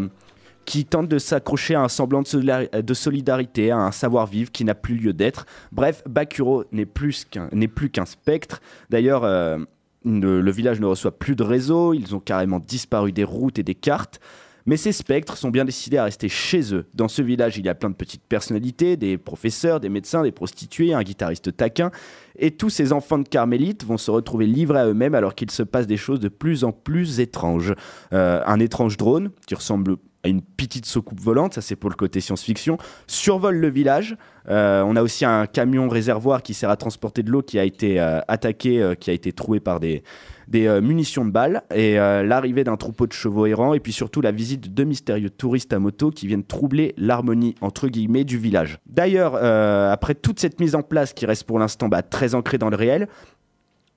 [0.66, 4.66] qui tentent de s'accrocher à un semblant de, solidari- de solidarité, à un savoir-vivre qui
[4.66, 5.46] n'a plus lieu d'être.
[5.72, 8.60] Bref, Bakuro n'est plus qu'un spectre.
[8.90, 9.60] D'ailleurs, euh,
[10.04, 13.76] le village ne reçoit plus de réseau, ils ont carrément disparu des routes et des
[13.76, 14.20] cartes.
[14.68, 16.86] Mais ces spectres sont bien décidés à rester chez eux.
[16.94, 20.34] Dans ce village, il y a plein de petites personnalités, des professeurs, des médecins, des
[20.34, 21.90] prostituées, un guitariste taquin.
[22.38, 25.64] Et tous ces enfants de carmélites vont se retrouver livrés à eux-mêmes alors qu'il se
[25.64, 27.74] passe des choses de plus en plus étranges.
[28.14, 29.96] Euh, un étrange drone qui ressemble
[30.28, 34.18] une petite soucoupe volante, ça c'est pour le côté science-fiction, survole le village.
[34.50, 37.66] Euh, on a aussi un camion réservoir qui sert à transporter de l'eau qui a
[37.66, 40.04] été euh, attaqué, euh, qui a été troué par des,
[40.48, 44.32] des munitions de balles et l'arrivée d'un troupeau de chevaux errants et puis surtout la
[44.32, 48.78] visite de deux mystérieux touristes à moto qui viennent troubler l'harmonie entre guillemets du village.
[48.86, 52.70] D'ailleurs, après toute cette mise en place qui reste pour l'instant bah, très ancrée dans
[52.70, 53.10] le réel,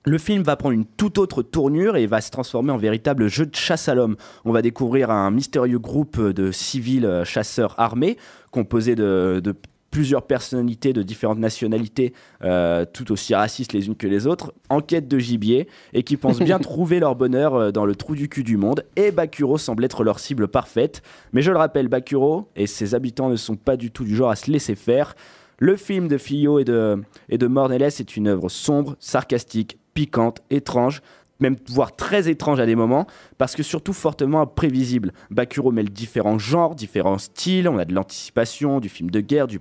[0.03, 3.45] Le film va prendre une toute autre tournure et va se transformer en véritable jeu
[3.45, 4.15] de chasse à l'homme.
[4.45, 8.17] On va découvrir un mystérieux groupe de civils euh, chasseurs armés,
[8.49, 9.53] composé de, de
[9.91, 14.81] plusieurs personnalités de différentes nationalités, euh, tout aussi racistes les unes que les autres, en
[14.81, 18.27] quête de gibier et qui pensent bien trouver leur bonheur euh, dans le trou du
[18.27, 18.85] cul du monde.
[18.95, 21.03] Et Bakuro semble être leur cible parfaite.
[21.33, 24.31] Mais je le rappelle, Bakuro et ses habitants ne sont pas du tout du genre
[24.31, 25.13] à se laisser faire.
[25.59, 30.41] Le film de Fillot et de, et de Mornelles est une œuvre sombre, sarcastique, piquante,
[30.49, 31.01] étrange,
[31.41, 35.11] même voire très étrange à des moments, parce que surtout fortement imprévisible.
[35.31, 39.59] Bakuro mêle différents genres, différents styles, on a de l'anticipation, du film de guerre, du,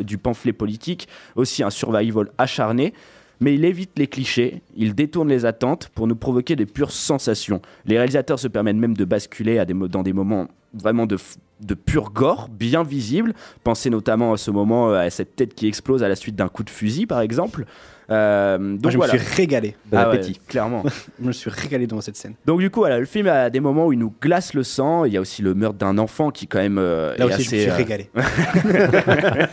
[0.00, 2.94] du pamphlet politique, aussi un survival acharné.
[3.40, 7.62] Mais il évite les clichés, il détourne les attentes pour nous provoquer des pures sensations.
[7.84, 12.10] Les réalisateurs se permettent même de basculer à des dans des moments vraiment de pur
[12.10, 13.34] gore, bien visible.
[13.62, 16.48] Pensez notamment à ce moment, euh, à cette tête qui explose à la suite d'un
[16.48, 17.64] coup de fusil, par exemple.
[18.10, 19.12] Euh, donc Moi, je voilà.
[19.14, 19.74] me suis régalé.
[19.90, 20.40] Bon Ah ouais, appétit.
[20.48, 20.82] clairement.
[21.20, 22.34] je me suis régalé devant cette scène.
[22.46, 25.04] Donc du coup, voilà, le film a des moments où il nous glace le sang.
[25.04, 27.44] Il y a aussi le meurtre d'un enfant qui quand même euh, Là est aussi,
[27.44, 28.10] je me assez, suis euh, régalé.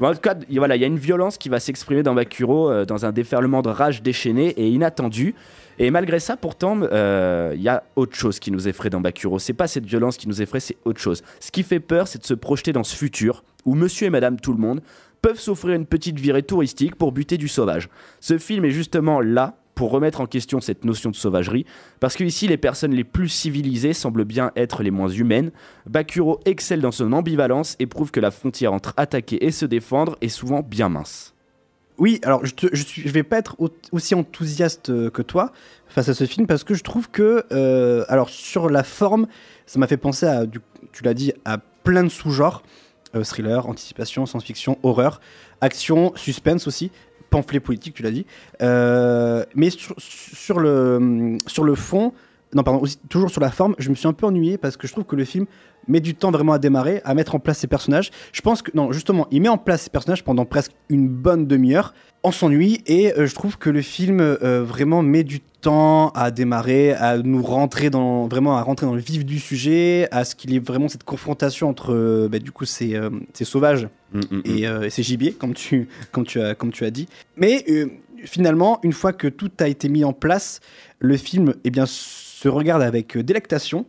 [0.00, 2.14] Bon, en tout cas, il- voilà, il y a une violence qui va s'exprimer dans
[2.14, 5.34] Bakuro euh, dans un déferlement de rage déchaîné et inattendu.
[5.80, 9.38] Et malgré ça, pourtant, euh, il y a autre chose qui nous effraie dans Bakuro.
[9.38, 11.22] C'est pas cette violence qui nous effraie, c'est autre chose.
[11.40, 14.38] Ce qui fait peur, c'est de se projeter dans ce futur où Monsieur et Madame
[14.40, 14.80] tout le monde
[15.22, 17.88] peuvent s'offrir une petite virée touristique pour buter du sauvage.
[18.20, 21.64] Ce film est justement là pour remettre en question cette notion de sauvagerie,
[22.00, 25.52] parce que ici les personnes les plus civilisées semblent bien être les moins humaines.
[25.86, 30.16] Bakuro excelle dans son ambivalence et prouve que la frontière entre attaquer et se défendre
[30.20, 31.32] est souvent bien mince.
[31.96, 35.52] Oui, alors je, te- je, vais pas être au- aussi enthousiaste euh, que toi
[35.88, 39.26] face à ce film parce que je trouve que, euh, alors sur la forme,
[39.66, 40.44] ça m'a fait penser à,
[40.92, 42.62] tu l'as dit, à plein de sous-genres
[43.24, 45.20] thriller, anticipation, science-fiction, horreur,
[45.60, 46.90] action, suspense aussi,
[47.30, 48.26] pamphlet politique, tu l'as dit.
[48.62, 52.12] Euh, mais sur, le, sur le fond,
[52.54, 54.92] non, pardon, toujours sur la forme, je me suis un peu ennuyé parce que je
[54.92, 55.46] trouve que le film
[55.86, 58.10] met du temps vraiment à démarrer, à mettre en place ses personnages.
[58.32, 61.46] Je pense que, non, justement, il met en place ses personnages pendant presque une bonne
[61.46, 61.94] demi-heure.
[62.24, 66.30] On s'ennuie et euh, je trouve que le film euh, vraiment met du temps à
[66.30, 70.34] démarrer, à nous rentrer dans, vraiment à rentrer dans le vif du sujet, à ce
[70.34, 73.88] qu'il y ait vraiment cette confrontation entre, euh, bah, du coup, ces, euh, ces sauvages
[74.44, 77.08] et, euh, et ces gibiers, comme tu, comme tu, as, comme tu as dit.
[77.36, 77.86] Mais euh,
[78.24, 80.60] finalement, une fois que tout a été mis en place,
[80.98, 83.86] le film eh bien, se regarde avec euh, délectation.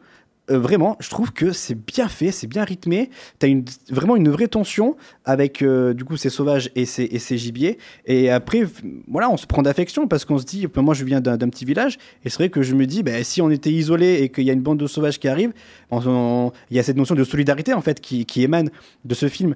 [0.49, 3.09] Euh, vraiment, je trouve que c'est bien fait, c'est bien rythmé.
[3.39, 7.77] Tu as vraiment une vraie tension avec euh, du coup ces sauvages et ces, gibiers.
[8.05, 8.63] Et après,
[9.07, 11.65] voilà, on se prend d'affection parce qu'on se dit, ben, moi je viens d'un petit
[11.65, 14.43] village et c'est vrai que je me dis, ben, si on était isolé et qu'il
[14.45, 15.53] y a une bande de sauvages qui arrive,
[15.91, 18.69] il y a cette notion de solidarité en fait qui, émane
[19.05, 19.55] de ce film.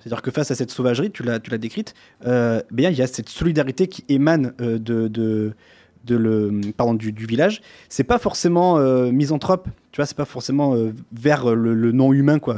[0.00, 1.94] C'est-à-dire que face à cette sauvagerie, tu l'as, décrite,
[2.26, 5.54] euh, bien, il y a cette solidarité qui émane euh, de,
[6.04, 7.62] de le, pardon, du, du village.
[7.88, 12.38] C'est pas forcément euh, misanthrope, tu vois, c'est pas forcément euh, vers le, le non-humain,
[12.38, 12.56] quoi.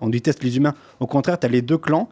[0.00, 0.74] On déteste les humains.
[1.00, 2.08] Au contraire, tu as les deux clans.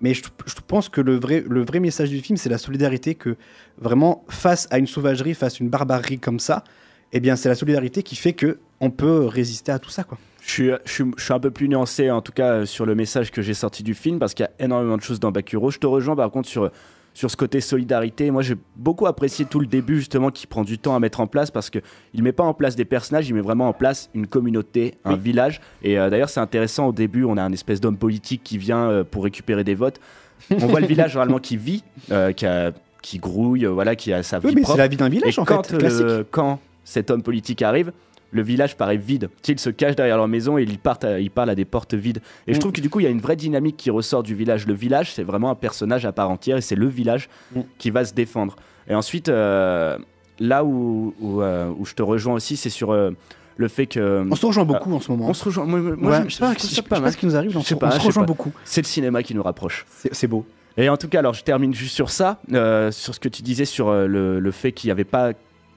[0.00, 0.22] Mais je,
[0.66, 3.36] pense que le vrai, le vrai message du film, c'est la solidarité que
[3.78, 6.64] vraiment, face à une sauvagerie, face à une barbarie comme ça,
[7.12, 10.18] eh bien, c'est la solidarité qui fait que on peut résister à tout ça, quoi.
[10.42, 12.86] Je suis, je, suis, je suis un peu plus nuancé, en tout cas, euh, sur
[12.86, 15.32] le message que j'ai sorti du film, parce qu'il y a énormément de choses dans
[15.32, 15.70] Bakuro.
[15.70, 16.70] Je te rejoins par contre sur,
[17.16, 18.30] sur ce côté solidarité.
[18.30, 21.26] Moi, j'ai beaucoup apprécié tout le début, justement, qui prend du temps à mettre en
[21.26, 21.80] place, parce qu'il
[22.14, 25.14] ne met pas en place des personnages, il met vraiment en place une communauté, un
[25.14, 25.18] Oui.
[25.20, 25.62] village.
[25.82, 28.90] Et euh, d'ailleurs, c'est intéressant, au début, on a un espèce d'homme politique qui vient
[28.90, 29.98] euh, pour récupérer des votes.
[30.50, 34.22] On voit le village, généralement, qui vit, euh, qui, a- qui grouille, voilà, qui a
[34.22, 34.76] sa vie Oui, mais propre.
[34.76, 36.04] c'est la vie d'un village, Et en quand, fait, classique.
[36.30, 37.92] quand cet homme politique arrive,
[38.32, 39.28] le village paraît vide.
[39.42, 41.54] Tu sais, ils se cachent derrière leur maison et ils partent, à- ils parlent à
[41.54, 42.20] des portes vides.
[42.46, 42.60] Et je Mm.
[42.60, 44.66] trouve que du coup, il y a une vraie dynamique qui ressort du village.
[44.66, 47.60] Le village, c'est vraiment un personnage à part entière et c'est le village Mm.
[47.78, 48.56] qui va se défendre.
[48.88, 49.96] Et ensuite, euh,
[50.38, 53.10] là où, où, euh, où je te rejoins aussi, c'est sur euh,
[53.56, 54.26] le fait que.
[54.30, 55.28] On se rejoint beaucoup en ce moment.
[55.28, 55.64] On se rejoint.
[55.64, 57.36] Moi, moi, Ouais, je- je sais pas, je je sais pas- je ce qui nous
[57.36, 58.52] arrive, Je on sais pas, on se je rejoint beaucoup.
[58.64, 59.86] C'est le cinéma qui nous rapproche.
[60.12, 60.44] C'est beau.
[60.76, 63.40] Et en tout cas, alors je termine juste sur ça, euh, sur ce que tu
[63.40, 65.32] disais sur euh, le, le fait qu'il n'y avait pas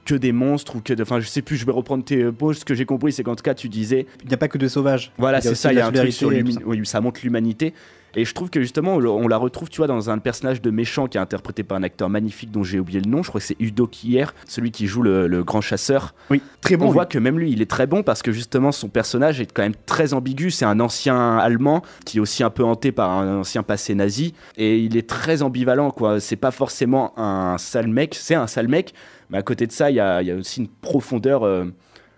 [0.10, 1.04] que des monstres ou que de...
[1.04, 2.54] Enfin, je sais plus, je vais reprendre tes mots.
[2.54, 4.08] Ce que j'ai compris, c'est qu'en tout cas, tu disais.
[4.24, 5.12] Il n'y a pas que de sauvages.
[5.20, 7.00] Voilà, Il y a c'est ça, il y a un truc sur l'humi- oui, ça
[7.00, 7.74] montre l'humanité.
[8.16, 11.06] Et je trouve que justement, on, la retrouve, tu vois, dans un personnage de méchant
[11.06, 13.22] qui est interprété par un acteur magnifique dont j'ai oublié le nom.
[13.22, 16.16] Je crois que c'est Udo Kier, celui qui joue le, le grand chasseur.
[16.32, 16.86] Oui, très bon.
[16.86, 16.94] On lui.
[16.94, 19.62] voit que même lui, il est très bon parce que justement, son personnage est quand
[19.62, 20.50] même très ambigu.
[20.50, 24.34] C'est un ancien allemand qui est aussi un peu hanté par un ancien passé nazi.
[24.58, 26.20] Et il est très ambivalent, quoi.
[26.20, 28.96] C'est pas forcément un sale mec, c'est un sale mec.
[29.30, 31.66] Mais à côté de ça, il y a, y a aussi une profondeur euh,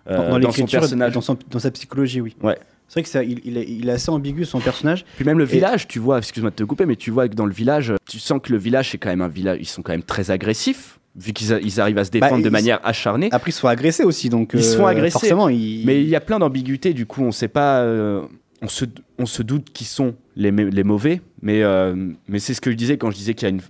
[0.10, 1.14] euh, dans, dans dans son personnage.
[1.14, 2.36] dans, son- dans sa psychologie, oui.
[2.42, 2.58] Ouais.
[2.88, 5.06] C'est vrai que ça, il, il est, il est assez ambigu son personnage.
[5.16, 7.36] Puis même le Et- village, tu vois, excuse-moi de te couper, mais tu vois que
[7.36, 9.82] dans le village, tu sens que le village, c'est quand même un village, ils sont
[9.82, 11.00] quand même très agressifs.
[11.16, 13.28] vu qu'ils arrivent à se défendre Bah, de manière acharnée.
[13.34, 14.52] Après, ils se font agresser aussi, donc.
[14.54, 15.12] Ils se font euh, agresser.
[15.12, 15.84] Forcément, ils.
[15.86, 17.82] Mais il y a plein d'ambiguïtés, du coup, on sait pas.
[17.82, 18.22] euh,
[18.62, 18.86] on, se,
[19.20, 21.96] on se doute qui sont les, les mauvais, mais, euh,
[22.30, 23.62] mais c'est ce que je disais quand je disais qu'il y a une.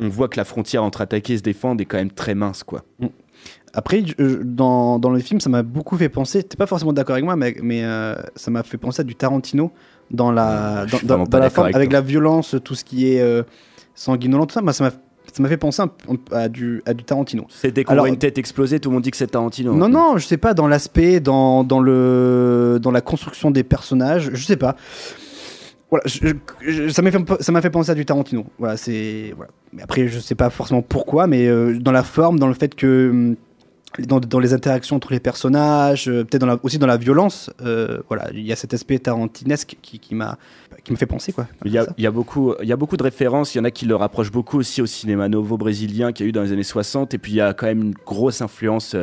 [0.00, 2.62] On voit que la frontière entre attaquer et se défendre est quand même très mince,
[2.64, 2.82] quoi.
[3.72, 6.42] Après, je- je- dans, dans le film, ça m'a beaucoup fait penser.
[6.42, 9.14] T'es pas forcément d'accord avec moi, mais, mais euh, ça m'a fait penser à du
[9.14, 9.70] Tarantino
[10.10, 13.42] dans la, dans, la forme, avec la violence, tout ce qui est euh,
[13.94, 14.62] sanguinolent, tout ça.
[14.62, 14.90] Moi, ça m'a
[15.32, 17.46] ça m'a fait penser un peu à du, à du Tarantino.
[17.50, 19.74] C'est dès qu'on voit une tête exploser, tout le monde dit que c'est Tarantino.
[19.74, 24.30] Non, non, je sais pas, dans l'aspect, dans, dans, le, dans la construction des personnages,
[24.32, 24.76] je sais pas.
[25.90, 28.44] Voilà, je- je- ça m'a fait, ça m'a fait penser à du Tarantino.
[28.58, 29.32] Voilà, c'est.
[29.36, 29.50] Voilà.
[29.72, 32.74] Mais après, je sais pas forcément pourquoi, mais euh, dans la forme, dans le fait
[32.74, 33.10] que.
[33.10, 33.36] hum,
[34.00, 37.50] Dans, dans les interactions entre les personnages, euh, peut-être dans la- aussi dans la violence,
[37.62, 40.36] euh, voilà, il y a cet aspect tarantinesque qui, qui m'a
[40.84, 41.46] qui me fait penser quoi.
[41.64, 43.54] Il y, a, il y a beaucoup, il y a beaucoup de références.
[43.54, 46.28] Il y en a qui le rapprochent beaucoup aussi au cinéma novo brésilien qu'il y
[46.28, 47.14] a eu dans les années 60.
[47.14, 48.94] Et puis il y a quand même une grosse influence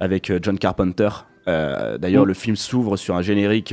[0.00, 1.10] avec John Carpenter.
[1.46, 2.28] D'ailleurs, Mm.
[2.28, 3.72] le film s'ouvre sur un générique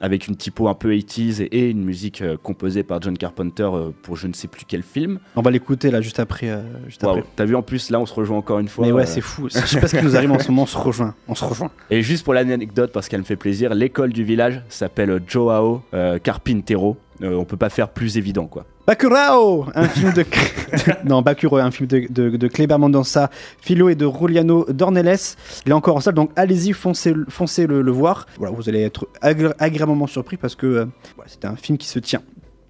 [0.00, 3.62] avec une typo un peu 80s et, et une musique euh, composée par John Carpenter
[3.72, 5.18] euh, pour je ne sais plus quel film.
[5.36, 6.48] On va l'écouter là juste après.
[6.50, 7.24] euh, juste après.
[7.36, 8.84] T'as vu en plus, là on se rejoint encore une fois.
[8.86, 9.48] Mais ouais, c'est fou.
[9.48, 11.14] Je sais pas ce qui nous arrive en ce moment, on se rejoint.
[11.28, 11.70] On se rejoint.
[11.90, 15.82] Et juste pour l'anecdote, parce qu'elle me fait plaisir, l'école du village s'appelle Joao
[16.22, 16.96] Carpintero.
[17.22, 18.66] On peut pas faire plus évident, quoi.
[18.86, 20.24] Bakurao, un film de
[21.04, 23.30] non Bakuro, un film de, de, de Kleber Mendonça,
[23.62, 25.16] Philo et de Juliano Dornelles.
[25.64, 28.26] Il est encore en salle, donc allez-y, foncez, le- foncez le, le voir.
[28.38, 30.84] Voilà, vous allez être agré- agréablement surpris parce que euh,
[31.16, 32.20] voilà, c'est un film qui se tient.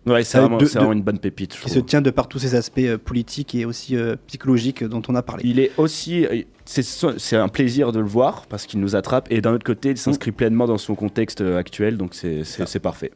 [0.07, 1.59] Ouais, c'est Avec vraiment, une bonne pépite.
[1.59, 5.03] Qui se tient de par tous ces aspects euh, politiques et aussi euh, psychologiques dont
[5.09, 5.43] on a parlé.
[5.47, 6.27] Il est aussi.
[6.27, 9.27] euh, C'est un plaisir de le voir parce qu'il nous attrape.
[9.31, 11.97] Et d'un autre côté, il s'inscrit pleinement dans son contexte euh, actuel.
[11.97, 13.11] Donc c'est parfait.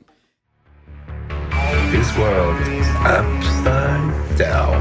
[1.90, 4.76] This world is upside down.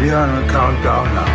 [0.00, 1.26] We are on a countdown now.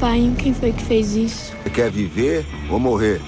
[0.00, 1.52] Pai, quem foi que fez isso?
[1.62, 3.20] Você quer viver ou morrer?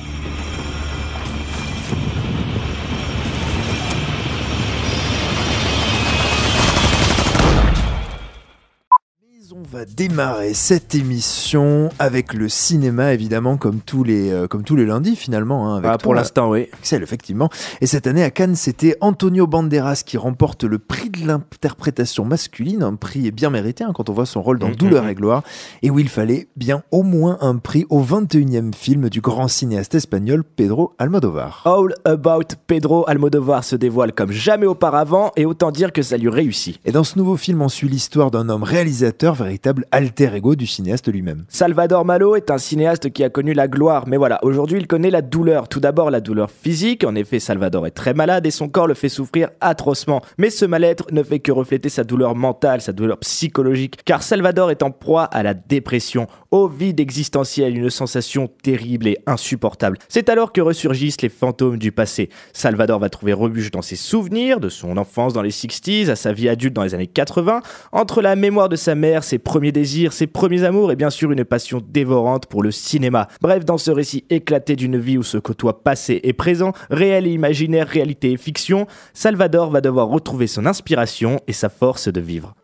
[9.60, 14.76] On va démarrer cette émission avec le cinéma, évidemment, comme tous les, euh, comme tous
[14.76, 15.72] les lundis, finalement.
[15.74, 16.68] hein, avec Ah, pour l'instant, oui.
[16.74, 17.48] Axel, effectivement.
[17.80, 22.84] Et cette année, à Cannes, c'était Antonio Banderas qui remporte le prix de l'interprétation masculine,
[22.84, 25.10] un prix bien mérité hein, quand on voit son rôle dans Mhm, Douleur mhm.
[25.10, 25.42] et gloire,
[25.82, 29.96] et où il fallait bien au moins un prix au 21e film du grand cinéaste
[29.96, 31.62] espagnol Pedro Almodovar.
[31.64, 35.32] All About Pedro Almodovar se dévoile comme jamais auparavant.
[35.36, 36.78] Et autant dire que ça lui réussit.
[36.84, 40.66] Et dans ce nouveau film, on suit l'histoire d'un homme réalisateur, véritable alter ego du
[40.66, 41.46] cinéaste lui-même.
[41.48, 45.10] Salvador Malo est un cinéaste qui a connu la gloire, mais voilà, aujourd'hui il connaît
[45.10, 45.68] la douleur.
[45.68, 48.92] Tout d'abord la douleur physique, en effet Salvador est très malade et son corps le
[48.92, 50.20] fait souffrir atrocement.
[50.36, 54.70] Mais ce mal-être ne fait que refléter sa douleur mentale, sa douleur psychologique, car Salvador
[54.70, 59.96] est en proie à la dépression, au vide existentiel, une sensation terrible et insupportable.
[60.10, 62.28] C'est alors que ressurgissent les fantômes du passé.
[62.52, 66.34] Salvador va trouver refuge dans ses souvenirs, de son enfance dans les 60s, à sa
[66.34, 70.12] vie adulte dans les années 80, entre la mémoire de sa mère, ses premiers désirs,
[70.12, 73.28] ses premiers amours et bien sûr une passion dévorante pour le cinéma.
[73.40, 77.32] Bref, dans ce récit éclaté d'une vie où se côtoient passé et présent, réel et
[77.32, 82.54] imaginaire, réalité et fiction, Salvador va devoir retrouver son inspiration et sa force de vivre.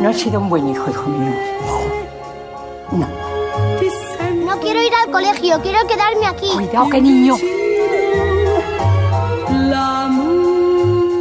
[0.00, 1.32] No has sido un buen hijo, hijo mío.
[2.92, 3.06] No.
[3.06, 3.23] No
[4.74, 6.50] quiero ir al colegio, quiero quedarme aquí.
[6.52, 7.36] Cuidado, qué niño.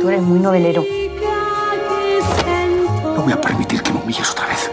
[0.02, 0.84] Tú eres muy novelero.
[3.04, 4.72] No voy a permitir que me humilles otra vez.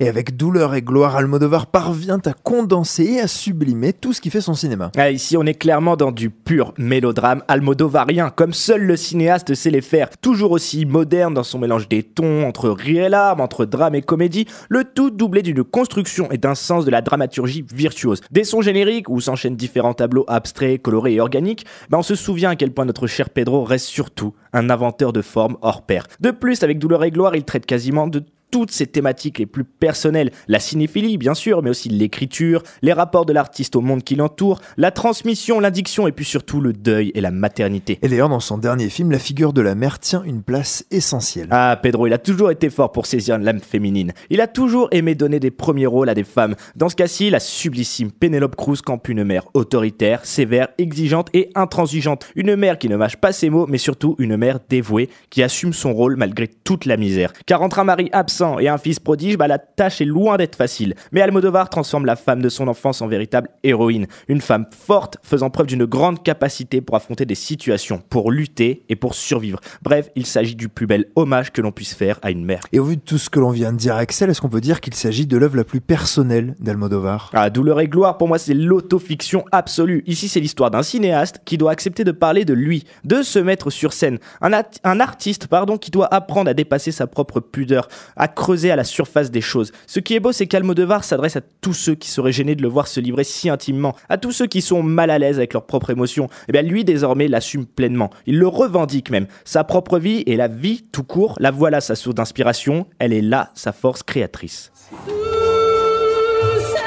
[0.00, 4.30] Et avec douleur et gloire, Almodovar parvient à condenser et à sublimer tout ce qui
[4.30, 4.90] fait son cinéma.
[4.96, 9.70] Ah, ici, on est clairement dans du pur mélodrame almodovarien, comme seul le cinéaste sait
[9.70, 10.08] les faire.
[10.20, 14.02] Toujours aussi moderne dans son mélange des tons, entre rire et larmes, entre drame et
[14.02, 18.20] comédie, le tout doublé d'une construction et d'un sens de la dramaturgie virtuose.
[18.30, 22.50] Dès son générique, où s'enchaînent différents tableaux abstraits, colorés et organiques, bah, on se souvient
[22.50, 26.06] à quel point notre cher Pedro reste surtout un inventeur de formes hors pair.
[26.20, 28.22] De plus, avec Douleur et Gloire, il traite quasiment de
[28.56, 33.26] toutes ses thématiques les plus personnelles, la cinéphilie bien sûr, mais aussi l'écriture, les rapports
[33.26, 37.20] de l'artiste au monde qui l'entoure, la transmission, l'addiction et puis surtout le deuil et
[37.20, 37.98] la maternité.
[38.00, 41.48] Et d'ailleurs, dans son dernier film, la figure de la mère tient une place essentielle.
[41.50, 44.14] Ah, Pedro, il a toujours été fort pour saisir l'âme féminine.
[44.30, 46.54] Il a toujours aimé donner des premiers rôles à des femmes.
[46.76, 52.26] Dans ce cas-ci, la sublissime Penelope Cruz campe une mère autoritaire, sévère, exigeante et intransigeante.
[52.36, 55.74] Une mère qui ne mâche pas ses mots, mais surtout une mère dévouée qui assume
[55.74, 57.34] son rôle malgré toute la misère.
[57.44, 60.56] Car entre un mari absent et un fils prodige, bah, la tâche est loin d'être
[60.56, 60.94] facile.
[61.12, 64.06] Mais Almodovar transforme la femme de son enfance en véritable héroïne.
[64.28, 68.96] Une femme forte, faisant preuve d'une grande capacité pour affronter des situations, pour lutter et
[68.96, 69.60] pour survivre.
[69.82, 72.62] Bref, il s'agit du plus bel hommage que l'on puisse faire à une mère.
[72.72, 74.60] Et au vu de tout ce que l'on vient de dire, Axel, est-ce qu'on peut
[74.60, 77.30] dire qu'il s'agit de l'œuvre la plus personnelle d'Almodovar?
[77.34, 80.02] Ah, Douleur et gloire, pour moi, c'est l'autofiction absolue.
[80.06, 83.70] Ici, c'est l'histoire d'un cinéaste qui doit accepter de parler de lui, de se mettre
[83.70, 84.18] sur scène.
[84.40, 88.84] Un, artiste, pardon, qui doit apprendre à dépasser sa propre pudeur, à creuser à la
[88.84, 89.72] surface des choses.
[89.88, 92.68] Ce qui est beau, c'est qu'Almodovar s'adresse à tous ceux qui seraient gênés de le
[92.68, 95.66] voir se livrer si intimement, à tous ceux qui sont mal à l'aise avec leurs
[95.66, 96.28] propres émotions.
[96.48, 98.10] Et bien, lui, désormais, l'assume pleinement.
[98.26, 99.26] Il le revendique même.
[99.44, 102.86] Sa propre vie et la vie tout court, la voilà sa source d'inspiration.
[103.00, 104.70] Elle est là, sa force créatrice.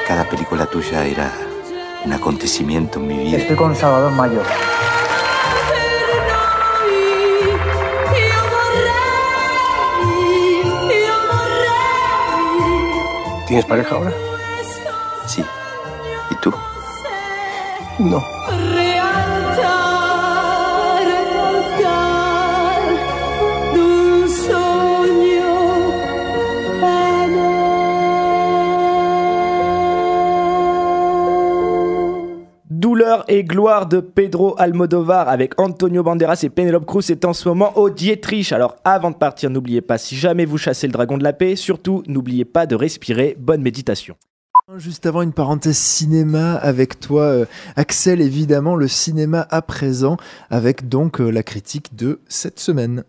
[0.08, 1.32] Cada película tuya era
[2.06, 3.38] un acontecimiento en mi vida.
[3.38, 4.42] Estoy con Salvador Mayo.
[13.50, 14.14] ¿Tienes pareja ahora?
[15.26, 15.44] Sí.
[16.30, 16.54] ¿Y tú?
[17.98, 18.24] No.
[33.30, 37.78] Et gloire de Pedro Almodovar avec Antonio Banderas et Penelope Cruz est en ce moment
[37.78, 38.52] au Dietrich.
[38.52, 41.56] Alors avant de partir, n'oubliez pas, si jamais vous chassez le dragon de la paix,
[41.56, 43.38] surtout n'oubliez pas de respirer.
[43.40, 44.16] Bonne méditation.
[44.76, 47.46] Juste avant une parenthèse cinéma avec toi, euh,
[47.78, 50.18] Axel, évidemment, le cinéma à présent,
[50.50, 53.04] avec donc euh, la critique de cette semaine.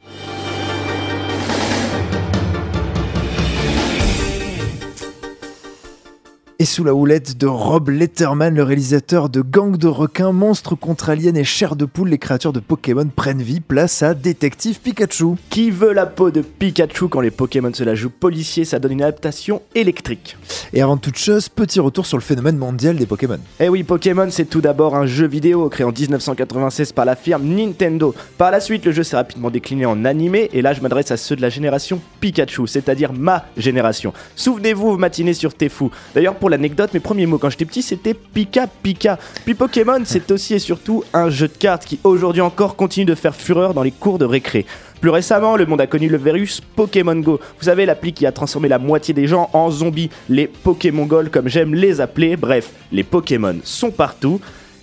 [6.61, 11.09] Et sous la houlette de Rob Letterman, le réalisateur de Gang de requins, Monstres contre
[11.09, 15.37] aliens et Chair de poule, les créatures de Pokémon prennent vie, place à Détective Pikachu.
[15.49, 18.11] Qui veut la peau de Pikachu quand les Pokémon se la jouent?
[18.11, 20.37] Policier Ça donne une adaptation électrique.
[20.75, 23.39] Et avant toute chose, petit retour sur le phénomène mondial des Pokémon.
[23.59, 27.45] Eh oui, Pokémon, c'est tout d'abord un jeu vidéo créé en 1996 par la firme
[27.45, 28.15] Nintendo.
[28.37, 31.17] Par la suite, le jeu s'est rapidement décliné en animé, et là, je m'adresse à
[31.17, 34.13] ceux de la génération Pikachu, c'est-à-dire ma génération.
[34.37, 35.91] Souvenez-vous, vos matinées sur Tefou.
[36.15, 39.19] D'ailleurs, pour l'anecdote, mes premiers mots quand j'étais petit, c'était Pika Pika.
[39.45, 43.15] Puis Pokémon, c'est aussi et surtout un jeu de cartes qui aujourd'hui encore continue de
[43.15, 44.67] faire fureur dans les cours de récré.
[45.01, 47.41] Plus récemment, le monde a connu le virus Pokémon Go.
[47.59, 51.31] Vous savez, l'appli qui a transformé la moitié des gens en zombies, les Pokémon Gold
[51.31, 52.37] comme j'aime les appeler.
[52.37, 54.41] Bref, les Pokémon sont partout.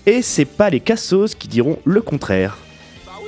[0.07, 2.57] Et c'est pas les cassos qui diront le contraire.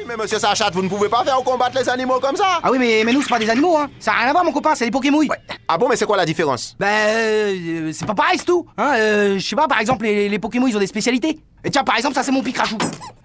[0.10, 2.80] Mais monsieur Sachat, vous ne pouvez pas faire combattre les animaux comme ça Ah oui,
[2.80, 3.92] mais, mais nous, c'est pas des animaux, hein.
[4.00, 5.22] Ça a rien à voir, mon copain, c'est des Pokémon.
[5.68, 6.76] Ah bon, mais c'est quoi la différence?
[6.80, 8.66] Bah, euh, c'est pas pareil, c'est tout.
[8.80, 11.38] Hein, euh, je sais pas, par exemple, les, les Pokémon, ils ont des spécialités.
[11.64, 12.74] Et tiens, par exemple, ça, c'est mon Pikachu.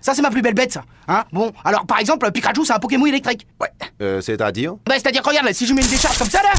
[0.03, 0.83] Ça, c'est ma plus belle bête, ça.
[1.09, 3.47] Hein bon, alors, par exemple, Pikachu, c'est un Pokémon électrique.
[3.59, 3.69] Ouais.
[4.03, 4.75] Euh, c'est-à-dire?
[4.87, 6.51] Bah, c'est-à-dire, regarde, là, si je mets une décharge comme ça, là.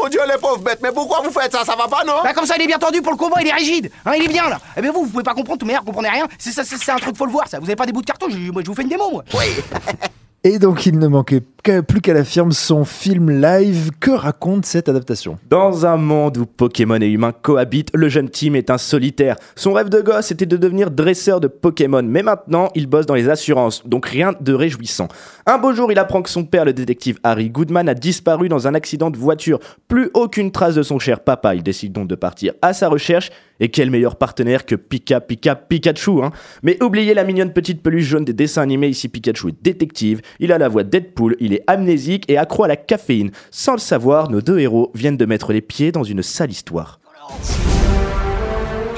[0.00, 1.64] Mon dieu, les pauvres bêtes, mais pourquoi vous faites ça?
[1.64, 2.14] Ça va pas, non?
[2.22, 3.90] Bah, comme ça, il est bien tendu pour le combat, il est rigide.
[4.04, 4.58] Hein, il est bien, là.
[4.76, 6.26] Eh bien, vous, vous pouvez pas comprendre, tout meilleur, vous comprenez rien.
[6.38, 7.58] C'est ça, c'est c'est un truc, faut le voir, ça.
[7.58, 9.24] Vous avez pas des bouts de carton, je, moi, je vous fais une démo, moi.
[9.34, 9.46] Oui.
[10.44, 13.92] Et donc il ne manquait plus qu'à la firme son film live.
[14.00, 15.38] Que raconte cette adaptation?
[15.48, 19.36] Dans un monde où Pokémon et humains cohabitent, le jeune Tim est un solitaire.
[19.54, 23.14] Son rêve de gosse était de devenir dresseur de Pokémon, mais maintenant il bosse dans
[23.14, 25.06] les assurances, donc rien de réjouissant.
[25.46, 28.66] Un beau jour, il apprend que son père, le détective Harry Goodman, a disparu dans
[28.66, 29.60] un accident de voiture.
[29.86, 31.54] Plus aucune trace de son cher papa.
[31.54, 33.30] Il décide donc de partir à sa recherche.
[33.60, 36.32] Et quel meilleur partenaire que Pika Pika Pikachu, hein
[36.64, 40.52] Mais oubliez la mignonne petite peluche jaune des dessins animés, ici Pikachu est détective, il
[40.52, 43.30] a la voix Deadpool, il est amnésique et accro à la caféine.
[43.50, 47.00] Sans le savoir, nos deux héros viennent de mettre les pieds dans une sale histoire.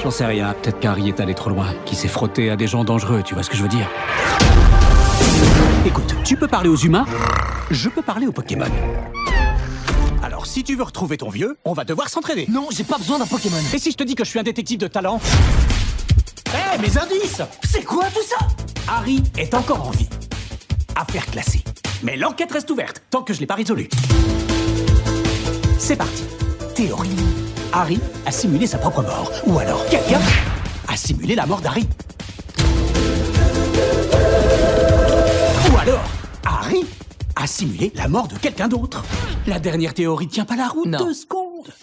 [0.03, 2.83] J'en sais rien, peut-être qu'Harry est allé trop loin, qu'il s'est frotté à des gens
[2.83, 3.89] dangereux, tu vois ce que je veux dire
[5.85, 7.05] Écoute, tu peux parler aux humains,
[7.71, 8.65] je peux parler aux Pokémon.
[10.23, 12.47] Alors, si tu veux retrouver ton vieux, on va devoir s'entraîner.
[12.49, 13.57] Non, j'ai pas besoin d'un Pokémon.
[13.73, 15.19] Et si je te dis que je suis un détective de talent?
[16.47, 18.47] Hé, mes indices C'est quoi tout ça?
[18.87, 20.07] Harry est encore en vie.
[20.95, 21.63] Affaire classée.
[22.03, 23.89] Mais l'enquête reste ouverte, tant que je l'ai pas résolue.
[25.77, 26.23] C'est parti.
[26.73, 27.09] Théorie.
[27.73, 29.31] Harry a simulé sa propre mort.
[29.45, 30.21] Ou alors, quelqu'un
[30.87, 31.87] a simulé la mort d'Harry.
[35.71, 36.03] Ou alors,
[36.45, 36.85] Harry
[37.35, 39.03] a à simuler la mort de quelqu'un d'autre.
[39.45, 40.89] La dernière théorie tient pas la route.
[40.89, 41.73] Deux secondes.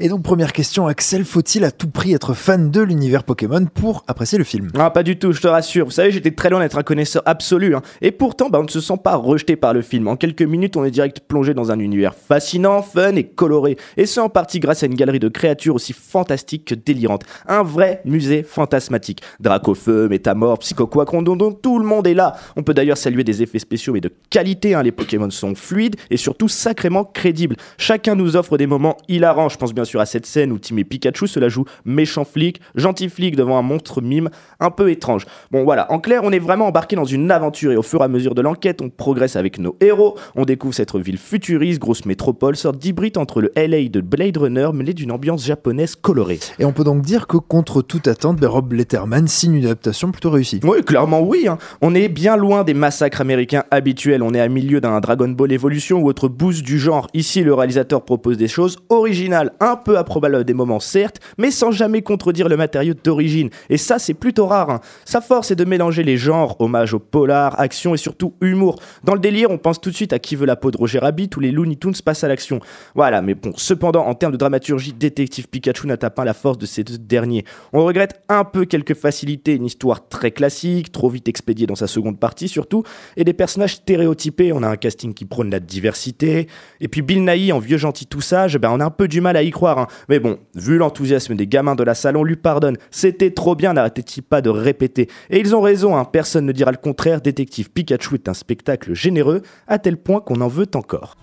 [0.00, 4.04] Et donc, première question, Axel, faut-il à tout prix être fan de l'univers Pokémon pour
[4.08, 4.68] apprécier le film?
[4.78, 5.84] Ah, pas du tout, je te rassure.
[5.84, 7.76] Vous savez, j'étais très loin d'être un connaisseur absolu.
[7.76, 7.82] hein.
[8.00, 10.08] Et pourtant, bah, on ne se sent pas rejeté par le film.
[10.08, 13.76] En quelques minutes, on est direct plongé dans un univers fascinant, fun et coloré.
[13.98, 17.24] Et ce, en partie grâce à une galerie de créatures aussi fantastiques que délirantes.
[17.46, 19.20] Un vrai musée fantasmatique.
[19.40, 22.34] Dracofeu, Métamorphe, Psychoquacron, dont, dont tout le monde est là.
[22.56, 24.74] On peut d'ailleurs saluer des effets spéciaux, mais de qualité.
[24.74, 24.82] hein.
[24.82, 27.56] Les Pokémon sont fluides et surtout sacrément crédibles.
[27.76, 29.50] Chacun nous offre des moments hilarants.
[29.50, 32.24] Je pense bien sûr à cette scène où Tim et Pikachu se la jouent méchant
[32.24, 34.30] flic, gentil flic devant un monstre mime
[34.60, 35.26] un peu étrange.
[35.50, 38.04] Bon voilà, en clair, on est vraiment embarqué dans une aventure et au fur et
[38.04, 42.04] à mesure de l'enquête, on progresse avec nos héros, on découvre cette ville futuriste, grosse
[42.04, 46.38] métropole, sorte d'hybride entre le LA de Blade Runner mêlé d'une ambiance japonaise colorée.
[46.58, 50.12] Et on peut donc dire que contre toute attente, ben, Rob Letterman signe une adaptation
[50.12, 50.60] plutôt réussie.
[50.64, 51.46] Oui, clairement oui.
[51.48, 51.58] hein.
[51.80, 54.22] On est bien loin des massacres américains habituels.
[54.22, 57.08] On est à milieu d'un Dragon Ball Evolution ou autre boost du genre.
[57.14, 61.50] Ici, le réalisateur propose des choses originales, un peu improbables à des moments certes, mais
[61.50, 63.50] sans jamais contredire le matériau d'origine.
[63.70, 64.70] Et ça, c'est plutôt rare.
[64.70, 64.80] hein.
[65.04, 68.80] Sa force est de mélanger les genres, hommage au polar, action et surtout humour.
[69.04, 70.98] Dans le délire, on pense tout de suite à qui veut la peau de Roger
[70.98, 72.60] Rabbit où les Looney Tunes passent à l'action.
[72.94, 76.66] Voilà, mais bon, cependant, en termes de dramaturgie, Détective Pikachu n'a pas la force de
[76.66, 77.44] ces deux derniers.
[77.72, 81.86] On regrette un peu quelques facilités, une histoire très classique, trop vite expédiée dans sa
[81.86, 82.82] seconde partie surtout,
[83.16, 84.52] et des personnages stéréotypés.
[84.52, 86.48] On a un casting qui prône la diversité,
[86.80, 89.20] et puis Bill Nighy en vieux gentil tout sage, ben on a un peu du
[89.20, 89.61] mal à y croire.
[89.70, 89.86] Hein.
[90.08, 92.76] Mais bon, vu l'enthousiasme des gamins de la salle, on lui pardonne.
[92.90, 95.08] C'était trop bien, n'arrêtait-il pas de répéter.
[95.30, 97.20] Et ils ont raison, hein, personne ne dira le contraire.
[97.20, 101.16] Détective Pikachu est un spectacle généreux, à tel point qu'on en veut encore.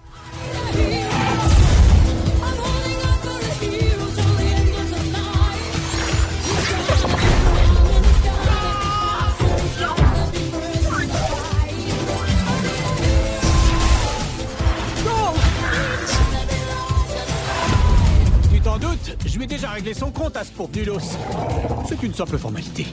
[19.40, 21.00] Lui déjà réglé son compte à ce pauvre Nulos.
[21.88, 22.86] C'est une simple formalité.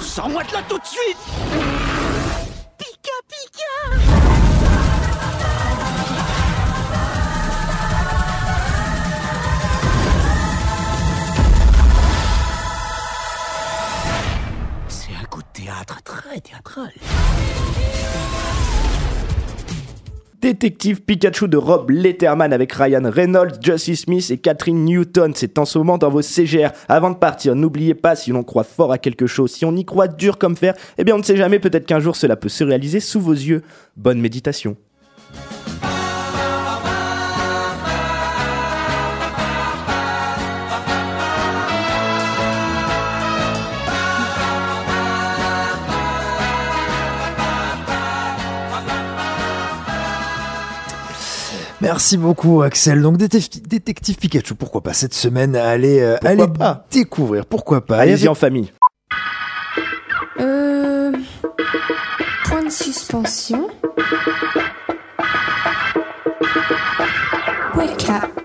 [0.00, 1.16] Sors-moi de là tout de suite
[2.76, 4.49] Pika Pika
[20.40, 25.32] Détective Pikachu de Rob Letterman avec Ryan Reynolds, Justice Smith et Catherine Newton.
[25.34, 26.70] C'est en ce moment dans vos CGR.
[26.88, 29.84] Avant de partir, n'oubliez pas, si l'on croit fort à quelque chose, si on y
[29.84, 32.48] croit dur comme fer, eh bien on ne sait jamais, peut-être qu'un jour cela peut
[32.48, 33.62] se réaliser sous vos yeux.
[33.98, 34.76] Bonne méditation.
[51.80, 53.00] Merci beaucoup Axel.
[53.00, 56.44] Donc Détective, Pikachu, pourquoi pas cette semaine aller, euh, aller
[56.90, 57.98] découvrir, pourquoi pas.
[57.98, 58.72] Allez-y en famille.
[60.40, 61.12] Euh...
[62.44, 63.68] Point de suspension.
[67.76, 68.39] Wake up.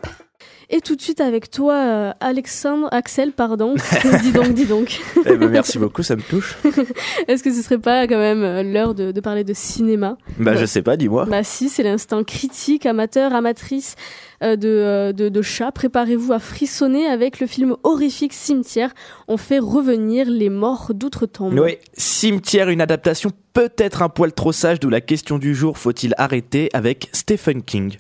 [0.76, 3.76] Et tout de suite avec toi, euh, Alexandre, Axel, pardon.
[4.22, 5.00] dis donc, dis donc.
[5.26, 6.58] Eh ben, merci beaucoup, ça me touche.
[7.30, 10.18] Est-ce que ce serait pas quand même euh, l'heure de, de parler de cinéma?
[10.38, 11.28] Bah je sais pas, dis-moi.
[11.30, 13.96] Bah si, c'est l'instant critique, amateur, amatrice
[14.44, 15.72] euh, de, euh, de, de chat.
[15.72, 18.94] Préparez-vous à frissonner avec le film horrifique Cimetière.
[19.30, 21.58] On fait revenir les morts d'outre-tombe.
[21.58, 26.14] Oui, Cimetière, une adaptation peut-être un poil trop sage, d'où la question du jour, faut-il
[26.18, 27.96] arrêter avec Stephen King?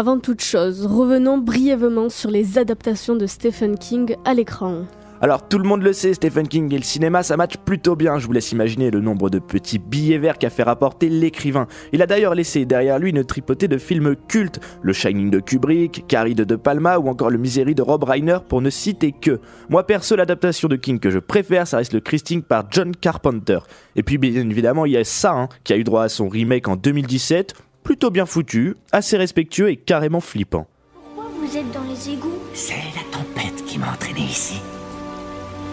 [0.00, 4.84] Avant toute chose, revenons brièvement sur les adaptations de Stephen King à l'écran.
[5.20, 8.18] Alors tout le monde le sait, Stephen King et le cinéma ça match plutôt bien,
[8.18, 11.66] je vous laisse imaginer le nombre de petits billets verts qu'a fait rapporter l'écrivain.
[11.92, 16.06] Il a d'ailleurs laissé derrière lui une tripotée de films cultes, Le Shining de Kubrick,
[16.08, 19.38] Carrie de De Palma ou encore Le Misery de Rob Reiner pour ne citer que.
[19.68, 23.58] Moi perso l'adaptation de King que je préfère ça reste le Christine par John Carpenter.
[23.96, 26.30] Et puis bien évidemment il y a ça hein, qui a eu droit à son
[26.30, 27.52] remake en 2017,
[27.82, 30.66] plutôt bien foutu, assez respectueux et carrément flippant.
[30.94, 32.38] Pourquoi vous êtes dans les égouts?
[32.54, 34.60] C'est la tempête qui m'a entraîné ici.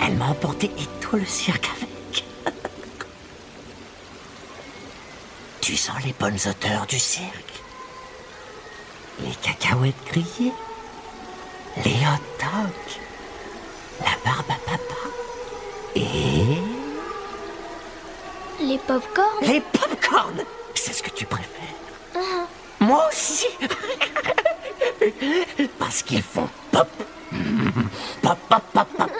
[0.05, 2.23] Elle m'a emporté et tout le cirque avec.
[5.61, 7.61] tu sens les bonnes odeurs du cirque?
[9.21, 10.53] Les cacahuètes grillées?
[11.83, 12.97] Les hot dogs,
[13.99, 15.09] la barbe à papa?
[15.95, 16.57] Et
[18.63, 20.43] Les pop-corn les pop-corn.
[20.73, 21.66] C'est ce que tu préfères?
[22.79, 23.47] Moi aussi.
[25.79, 26.87] Parce qu'ils font pop.
[28.21, 29.11] Pop, pop, pop, pop.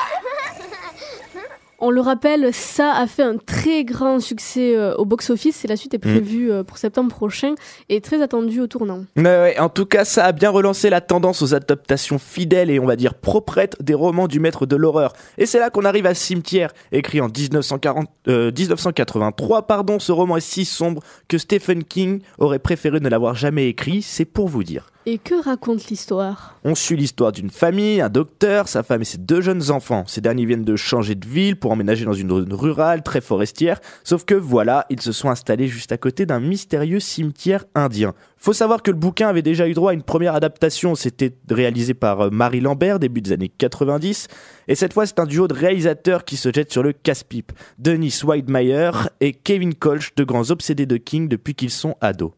[1.86, 5.76] On le rappelle, ça a fait un très grand succès euh, au box-office et la
[5.76, 7.56] suite est prévue euh, pour septembre prochain
[7.90, 9.04] et très attendue au tournant.
[9.18, 12.86] Ouais, en tout cas, ça a bien relancé la tendance aux adaptations fidèles et on
[12.86, 15.12] va dire proprettes des romans du maître de l'horreur.
[15.36, 19.66] Et c'est là qu'on arrive à Cimetière, écrit en 1940, euh, 1983.
[19.66, 24.00] Pardon, ce roman est si sombre que Stephen King aurait préféré ne l'avoir jamais écrit,
[24.00, 24.86] c'est pour vous dire.
[25.06, 26.58] Et que raconte l'histoire?
[26.64, 30.04] On suit l'histoire d'une famille, un docteur, sa femme et ses deux jeunes enfants.
[30.06, 33.80] Ces derniers viennent de changer de ville pour emménager dans une zone rurale très forestière,
[34.02, 38.14] sauf que voilà, ils se sont installés juste à côté d'un mystérieux cimetière indien.
[38.38, 41.92] Faut savoir que le bouquin avait déjà eu droit à une première adaptation, c'était réalisé
[41.92, 44.28] par euh, Marie Lambert début des années 90,
[44.68, 48.20] et cette fois c'est un duo de réalisateurs qui se jettent sur le casse-pipe, Denis
[48.24, 48.90] Weidmeyer
[49.20, 52.32] et Kevin Kolsch, de grands obsédés de King depuis qu'ils sont ados.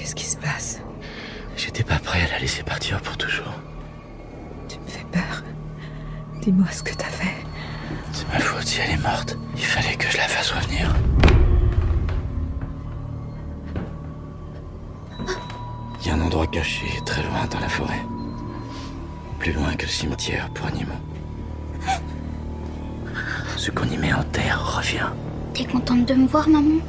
[0.00, 0.80] Qu'est-ce qui se passe
[1.58, 3.52] J'étais pas prêt à la laisser partir pour toujours.
[4.66, 5.42] Tu me fais peur.
[6.40, 7.44] Dis-moi ce que t'as fait.
[8.10, 9.36] C'est ma faute si elle est morte.
[9.56, 10.96] Il fallait que je la fasse revenir.
[16.00, 18.02] Il y a un endroit caché, très loin dans la forêt.
[19.38, 20.92] Plus loin que le cimetière pour animaux.
[23.58, 25.10] Ce qu'on y met en terre revient.
[25.52, 26.80] T'es contente de me voir, maman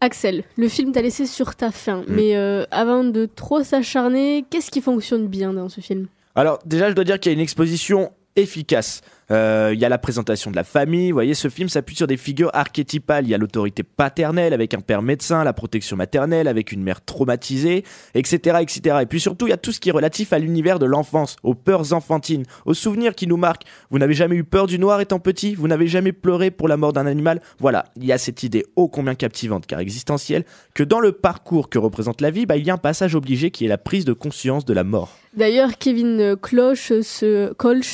[0.00, 2.14] Axel, le film t'a laissé sur ta faim, Mm.
[2.14, 6.08] mais euh, avant de trop s'acharner, qu'est-ce qui fonctionne bien dans ce film?
[6.34, 9.00] Alors déjà, je dois dire qu'il y a une exposition efficace.
[9.30, 11.10] Euh, Il y a la présentation de la famille.
[11.10, 13.24] Vous voyez, ce film s'appuie sur des figures archétypales.
[13.24, 17.04] Il y a l'autorité paternelle avec un père médecin, la protection maternelle avec une mère
[17.04, 18.98] traumatisée, etc., etc.
[19.02, 21.36] Et puis surtout, il y a tout ce qui est relatif à l'univers de l'enfance,
[21.42, 23.64] aux peurs enfantines, aux souvenirs qui nous marquent.
[23.90, 26.76] Vous n'avez jamais eu peur du noir étant petit Vous n'avez jamais pleuré pour la
[26.76, 30.44] mort d'un animal Voilà, il y a cette idée ô combien captivante car existentielle
[30.74, 33.50] que dans le parcours que représente la vie, bah, il y a un passage obligé
[33.50, 35.10] qui est la prise de conscience de la mort.
[35.36, 36.92] D'ailleurs, Kevin Cloche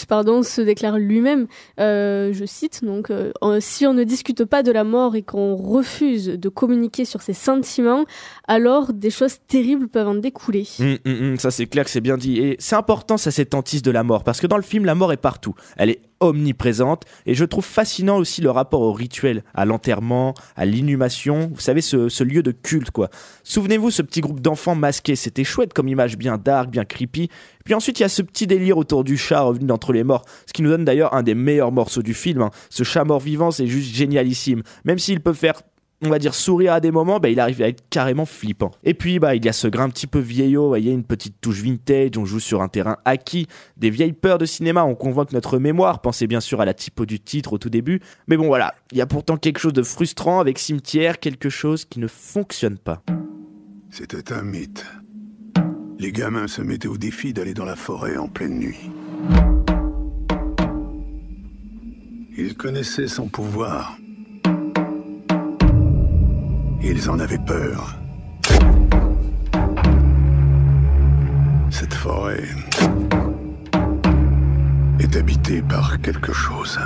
[0.08, 1.46] pardon, se déclare lui-même,
[1.78, 5.54] euh, je cite, donc, euh, si on ne discute pas de la mort et qu'on
[5.54, 8.04] refuse de communiquer sur ses sentiments,
[8.48, 10.66] alors des choses terribles peuvent en découler.
[10.80, 12.38] Hum, hum, hum, ça c'est clair que c'est bien dit.
[12.38, 14.94] Et c'est important ça cette hantise de la mort, parce que dans le film la
[14.94, 15.54] mort est partout.
[15.76, 20.64] Elle est omniprésente et je trouve fascinant aussi le rapport au rituel, à l'enterrement, à
[20.64, 21.50] l'inhumation.
[21.52, 23.08] Vous savez ce, ce lieu de culte quoi.
[23.42, 27.28] Souvenez-vous ce petit groupe d'enfants masqués, c'était chouette comme image bien dark, bien creepy.
[27.64, 30.24] Puis ensuite il y a ce petit délire autour du chat revenu d'entre les morts,
[30.46, 32.42] ce qui nous donne d'ailleurs un des meilleurs morceaux du film.
[32.42, 32.50] hein.
[32.68, 35.62] Ce chat mort vivant c'est juste génialissime, même s'il peut faire
[36.02, 38.70] on va dire sourire à des moments, bah, il arrive à être carrément flippant.
[38.84, 41.04] Et puis bah il y a ce grain un petit peu vieillot, vous voyez, une
[41.04, 43.46] petite touche vintage, on joue sur un terrain acquis,
[43.76, 47.06] des vieilles peurs de cinéma, on convoque notre mémoire, pensez bien sûr à la typo
[47.06, 49.82] du titre au tout début, mais bon voilà, il y a pourtant quelque chose de
[49.82, 53.02] frustrant avec Cimetière, quelque chose qui ne fonctionne pas.
[53.90, 54.86] C'était un mythe.
[55.98, 58.90] Les gamins se mettaient au défi d'aller dans la forêt en pleine nuit.
[62.38, 63.98] Ils connaissaient son pouvoir.
[66.82, 67.94] Ils en avaient peur.
[71.70, 72.42] Cette forêt
[74.98, 76.78] est habitée par quelque chose.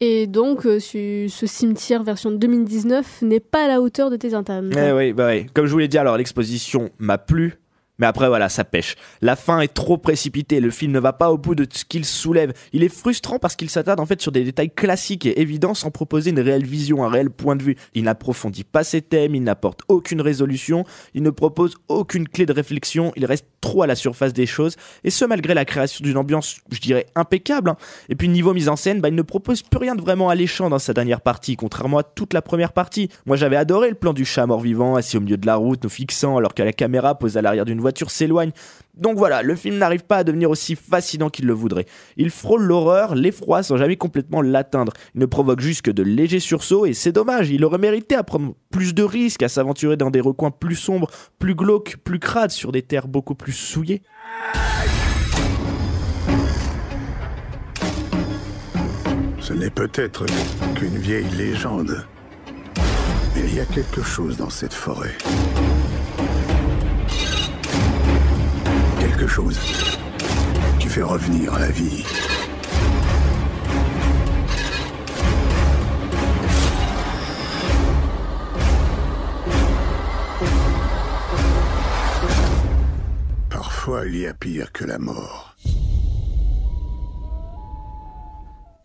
[0.00, 4.34] Et donc, euh, ce, ce cimetière version 2019 n'est pas à la hauteur de tes
[4.34, 4.66] attentes.
[4.76, 5.46] Eh oui, bah oui.
[5.54, 7.54] Comme je vous l'ai dit, alors l'exposition m'a plu.
[7.98, 8.96] Mais après, voilà, ça pêche.
[9.22, 10.60] La fin est trop précipitée.
[10.60, 12.52] Le film ne va pas au bout de ce qu'il soulève.
[12.72, 15.90] Il est frustrant parce qu'il s'attarde en fait sur des détails classiques et évidents sans
[15.90, 17.76] proposer une réelle vision, un réel point de vue.
[17.94, 20.84] Il n'approfondit pas ses thèmes, il n'apporte aucune résolution,
[21.14, 23.12] il ne propose aucune clé de réflexion.
[23.16, 24.76] Il reste trop à la surface des choses.
[25.02, 27.70] Et ce, malgré la création d'une ambiance, je dirais, impeccable.
[27.70, 27.76] hein.
[28.08, 30.68] Et puis, niveau mise en scène, bah, il ne propose plus rien de vraiment alléchant
[30.68, 33.08] dans sa dernière partie, contrairement à toute la première partie.
[33.24, 35.90] Moi, j'avais adoré le plan du chat mort-vivant, assis au milieu de la route, nous
[35.90, 38.52] fixant, alors que la caméra posée à l'arrière d'une voiture s'éloigne.
[38.96, 41.86] Donc voilà, le film n'arrive pas à devenir aussi fascinant qu'il le voudrait.
[42.16, 44.92] Il frôle l'horreur, l'effroi sans jamais complètement l'atteindre.
[45.14, 48.22] Il ne provoque juste que de légers sursauts et c'est dommage, il aurait mérité à
[48.22, 52.50] prendre plus de risques, à s'aventurer dans des recoins plus sombres, plus glauques, plus crades,
[52.50, 54.02] sur des terres beaucoup plus souillées.
[59.40, 60.26] Ce n'est peut-être
[60.74, 62.04] qu'une vieille légende.
[63.34, 65.14] Mais il y a quelque chose dans cette forêt.
[69.18, 69.58] Quelque chose
[70.90, 72.04] fait revenir la vie.
[83.48, 85.56] Parfois, il y a pire que la mort.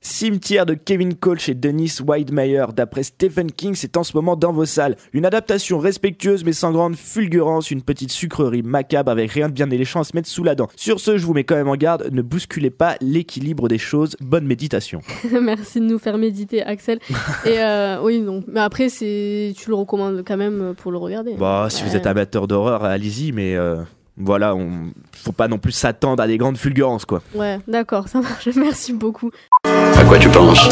[0.03, 4.51] Cimetière de Kevin Cole chez Dennis Weidmeyer, d'après Stephen King, c'est en ce moment dans
[4.51, 4.95] vos salles.
[5.13, 9.69] Une adaptation respectueuse mais sans grande fulgurance, une petite sucrerie macabre avec rien de bien
[9.69, 10.69] éléchant à se mettre sous la dent.
[10.75, 14.15] Sur ce, je vous mets quand même en garde, ne bousculez pas l'équilibre des choses.
[14.21, 15.01] Bonne méditation.
[15.39, 16.97] Merci de nous faire méditer, Axel.
[17.45, 21.35] Et euh, oui, donc, mais après, c'est, tu le recommandes quand même pour le regarder.
[21.35, 23.83] Bah, si vous êtes amateur d'horreur, allez-y, mais euh,
[24.17, 27.21] voilà, on faut pas non plus s'attendre à des grandes fulgurances, quoi.
[27.33, 28.47] Ouais, d'accord, ça marche.
[28.55, 29.31] Merci beaucoup.
[29.68, 30.68] À quoi tu penses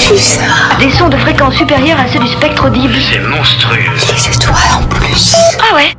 [0.80, 2.96] Des sons de fréquence supérieure à ceux du spectre audible.
[3.12, 3.96] C'est monstrueux.
[4.18, 5.36] C'est toi en plus.
[5.60, 5.94] Ah ouais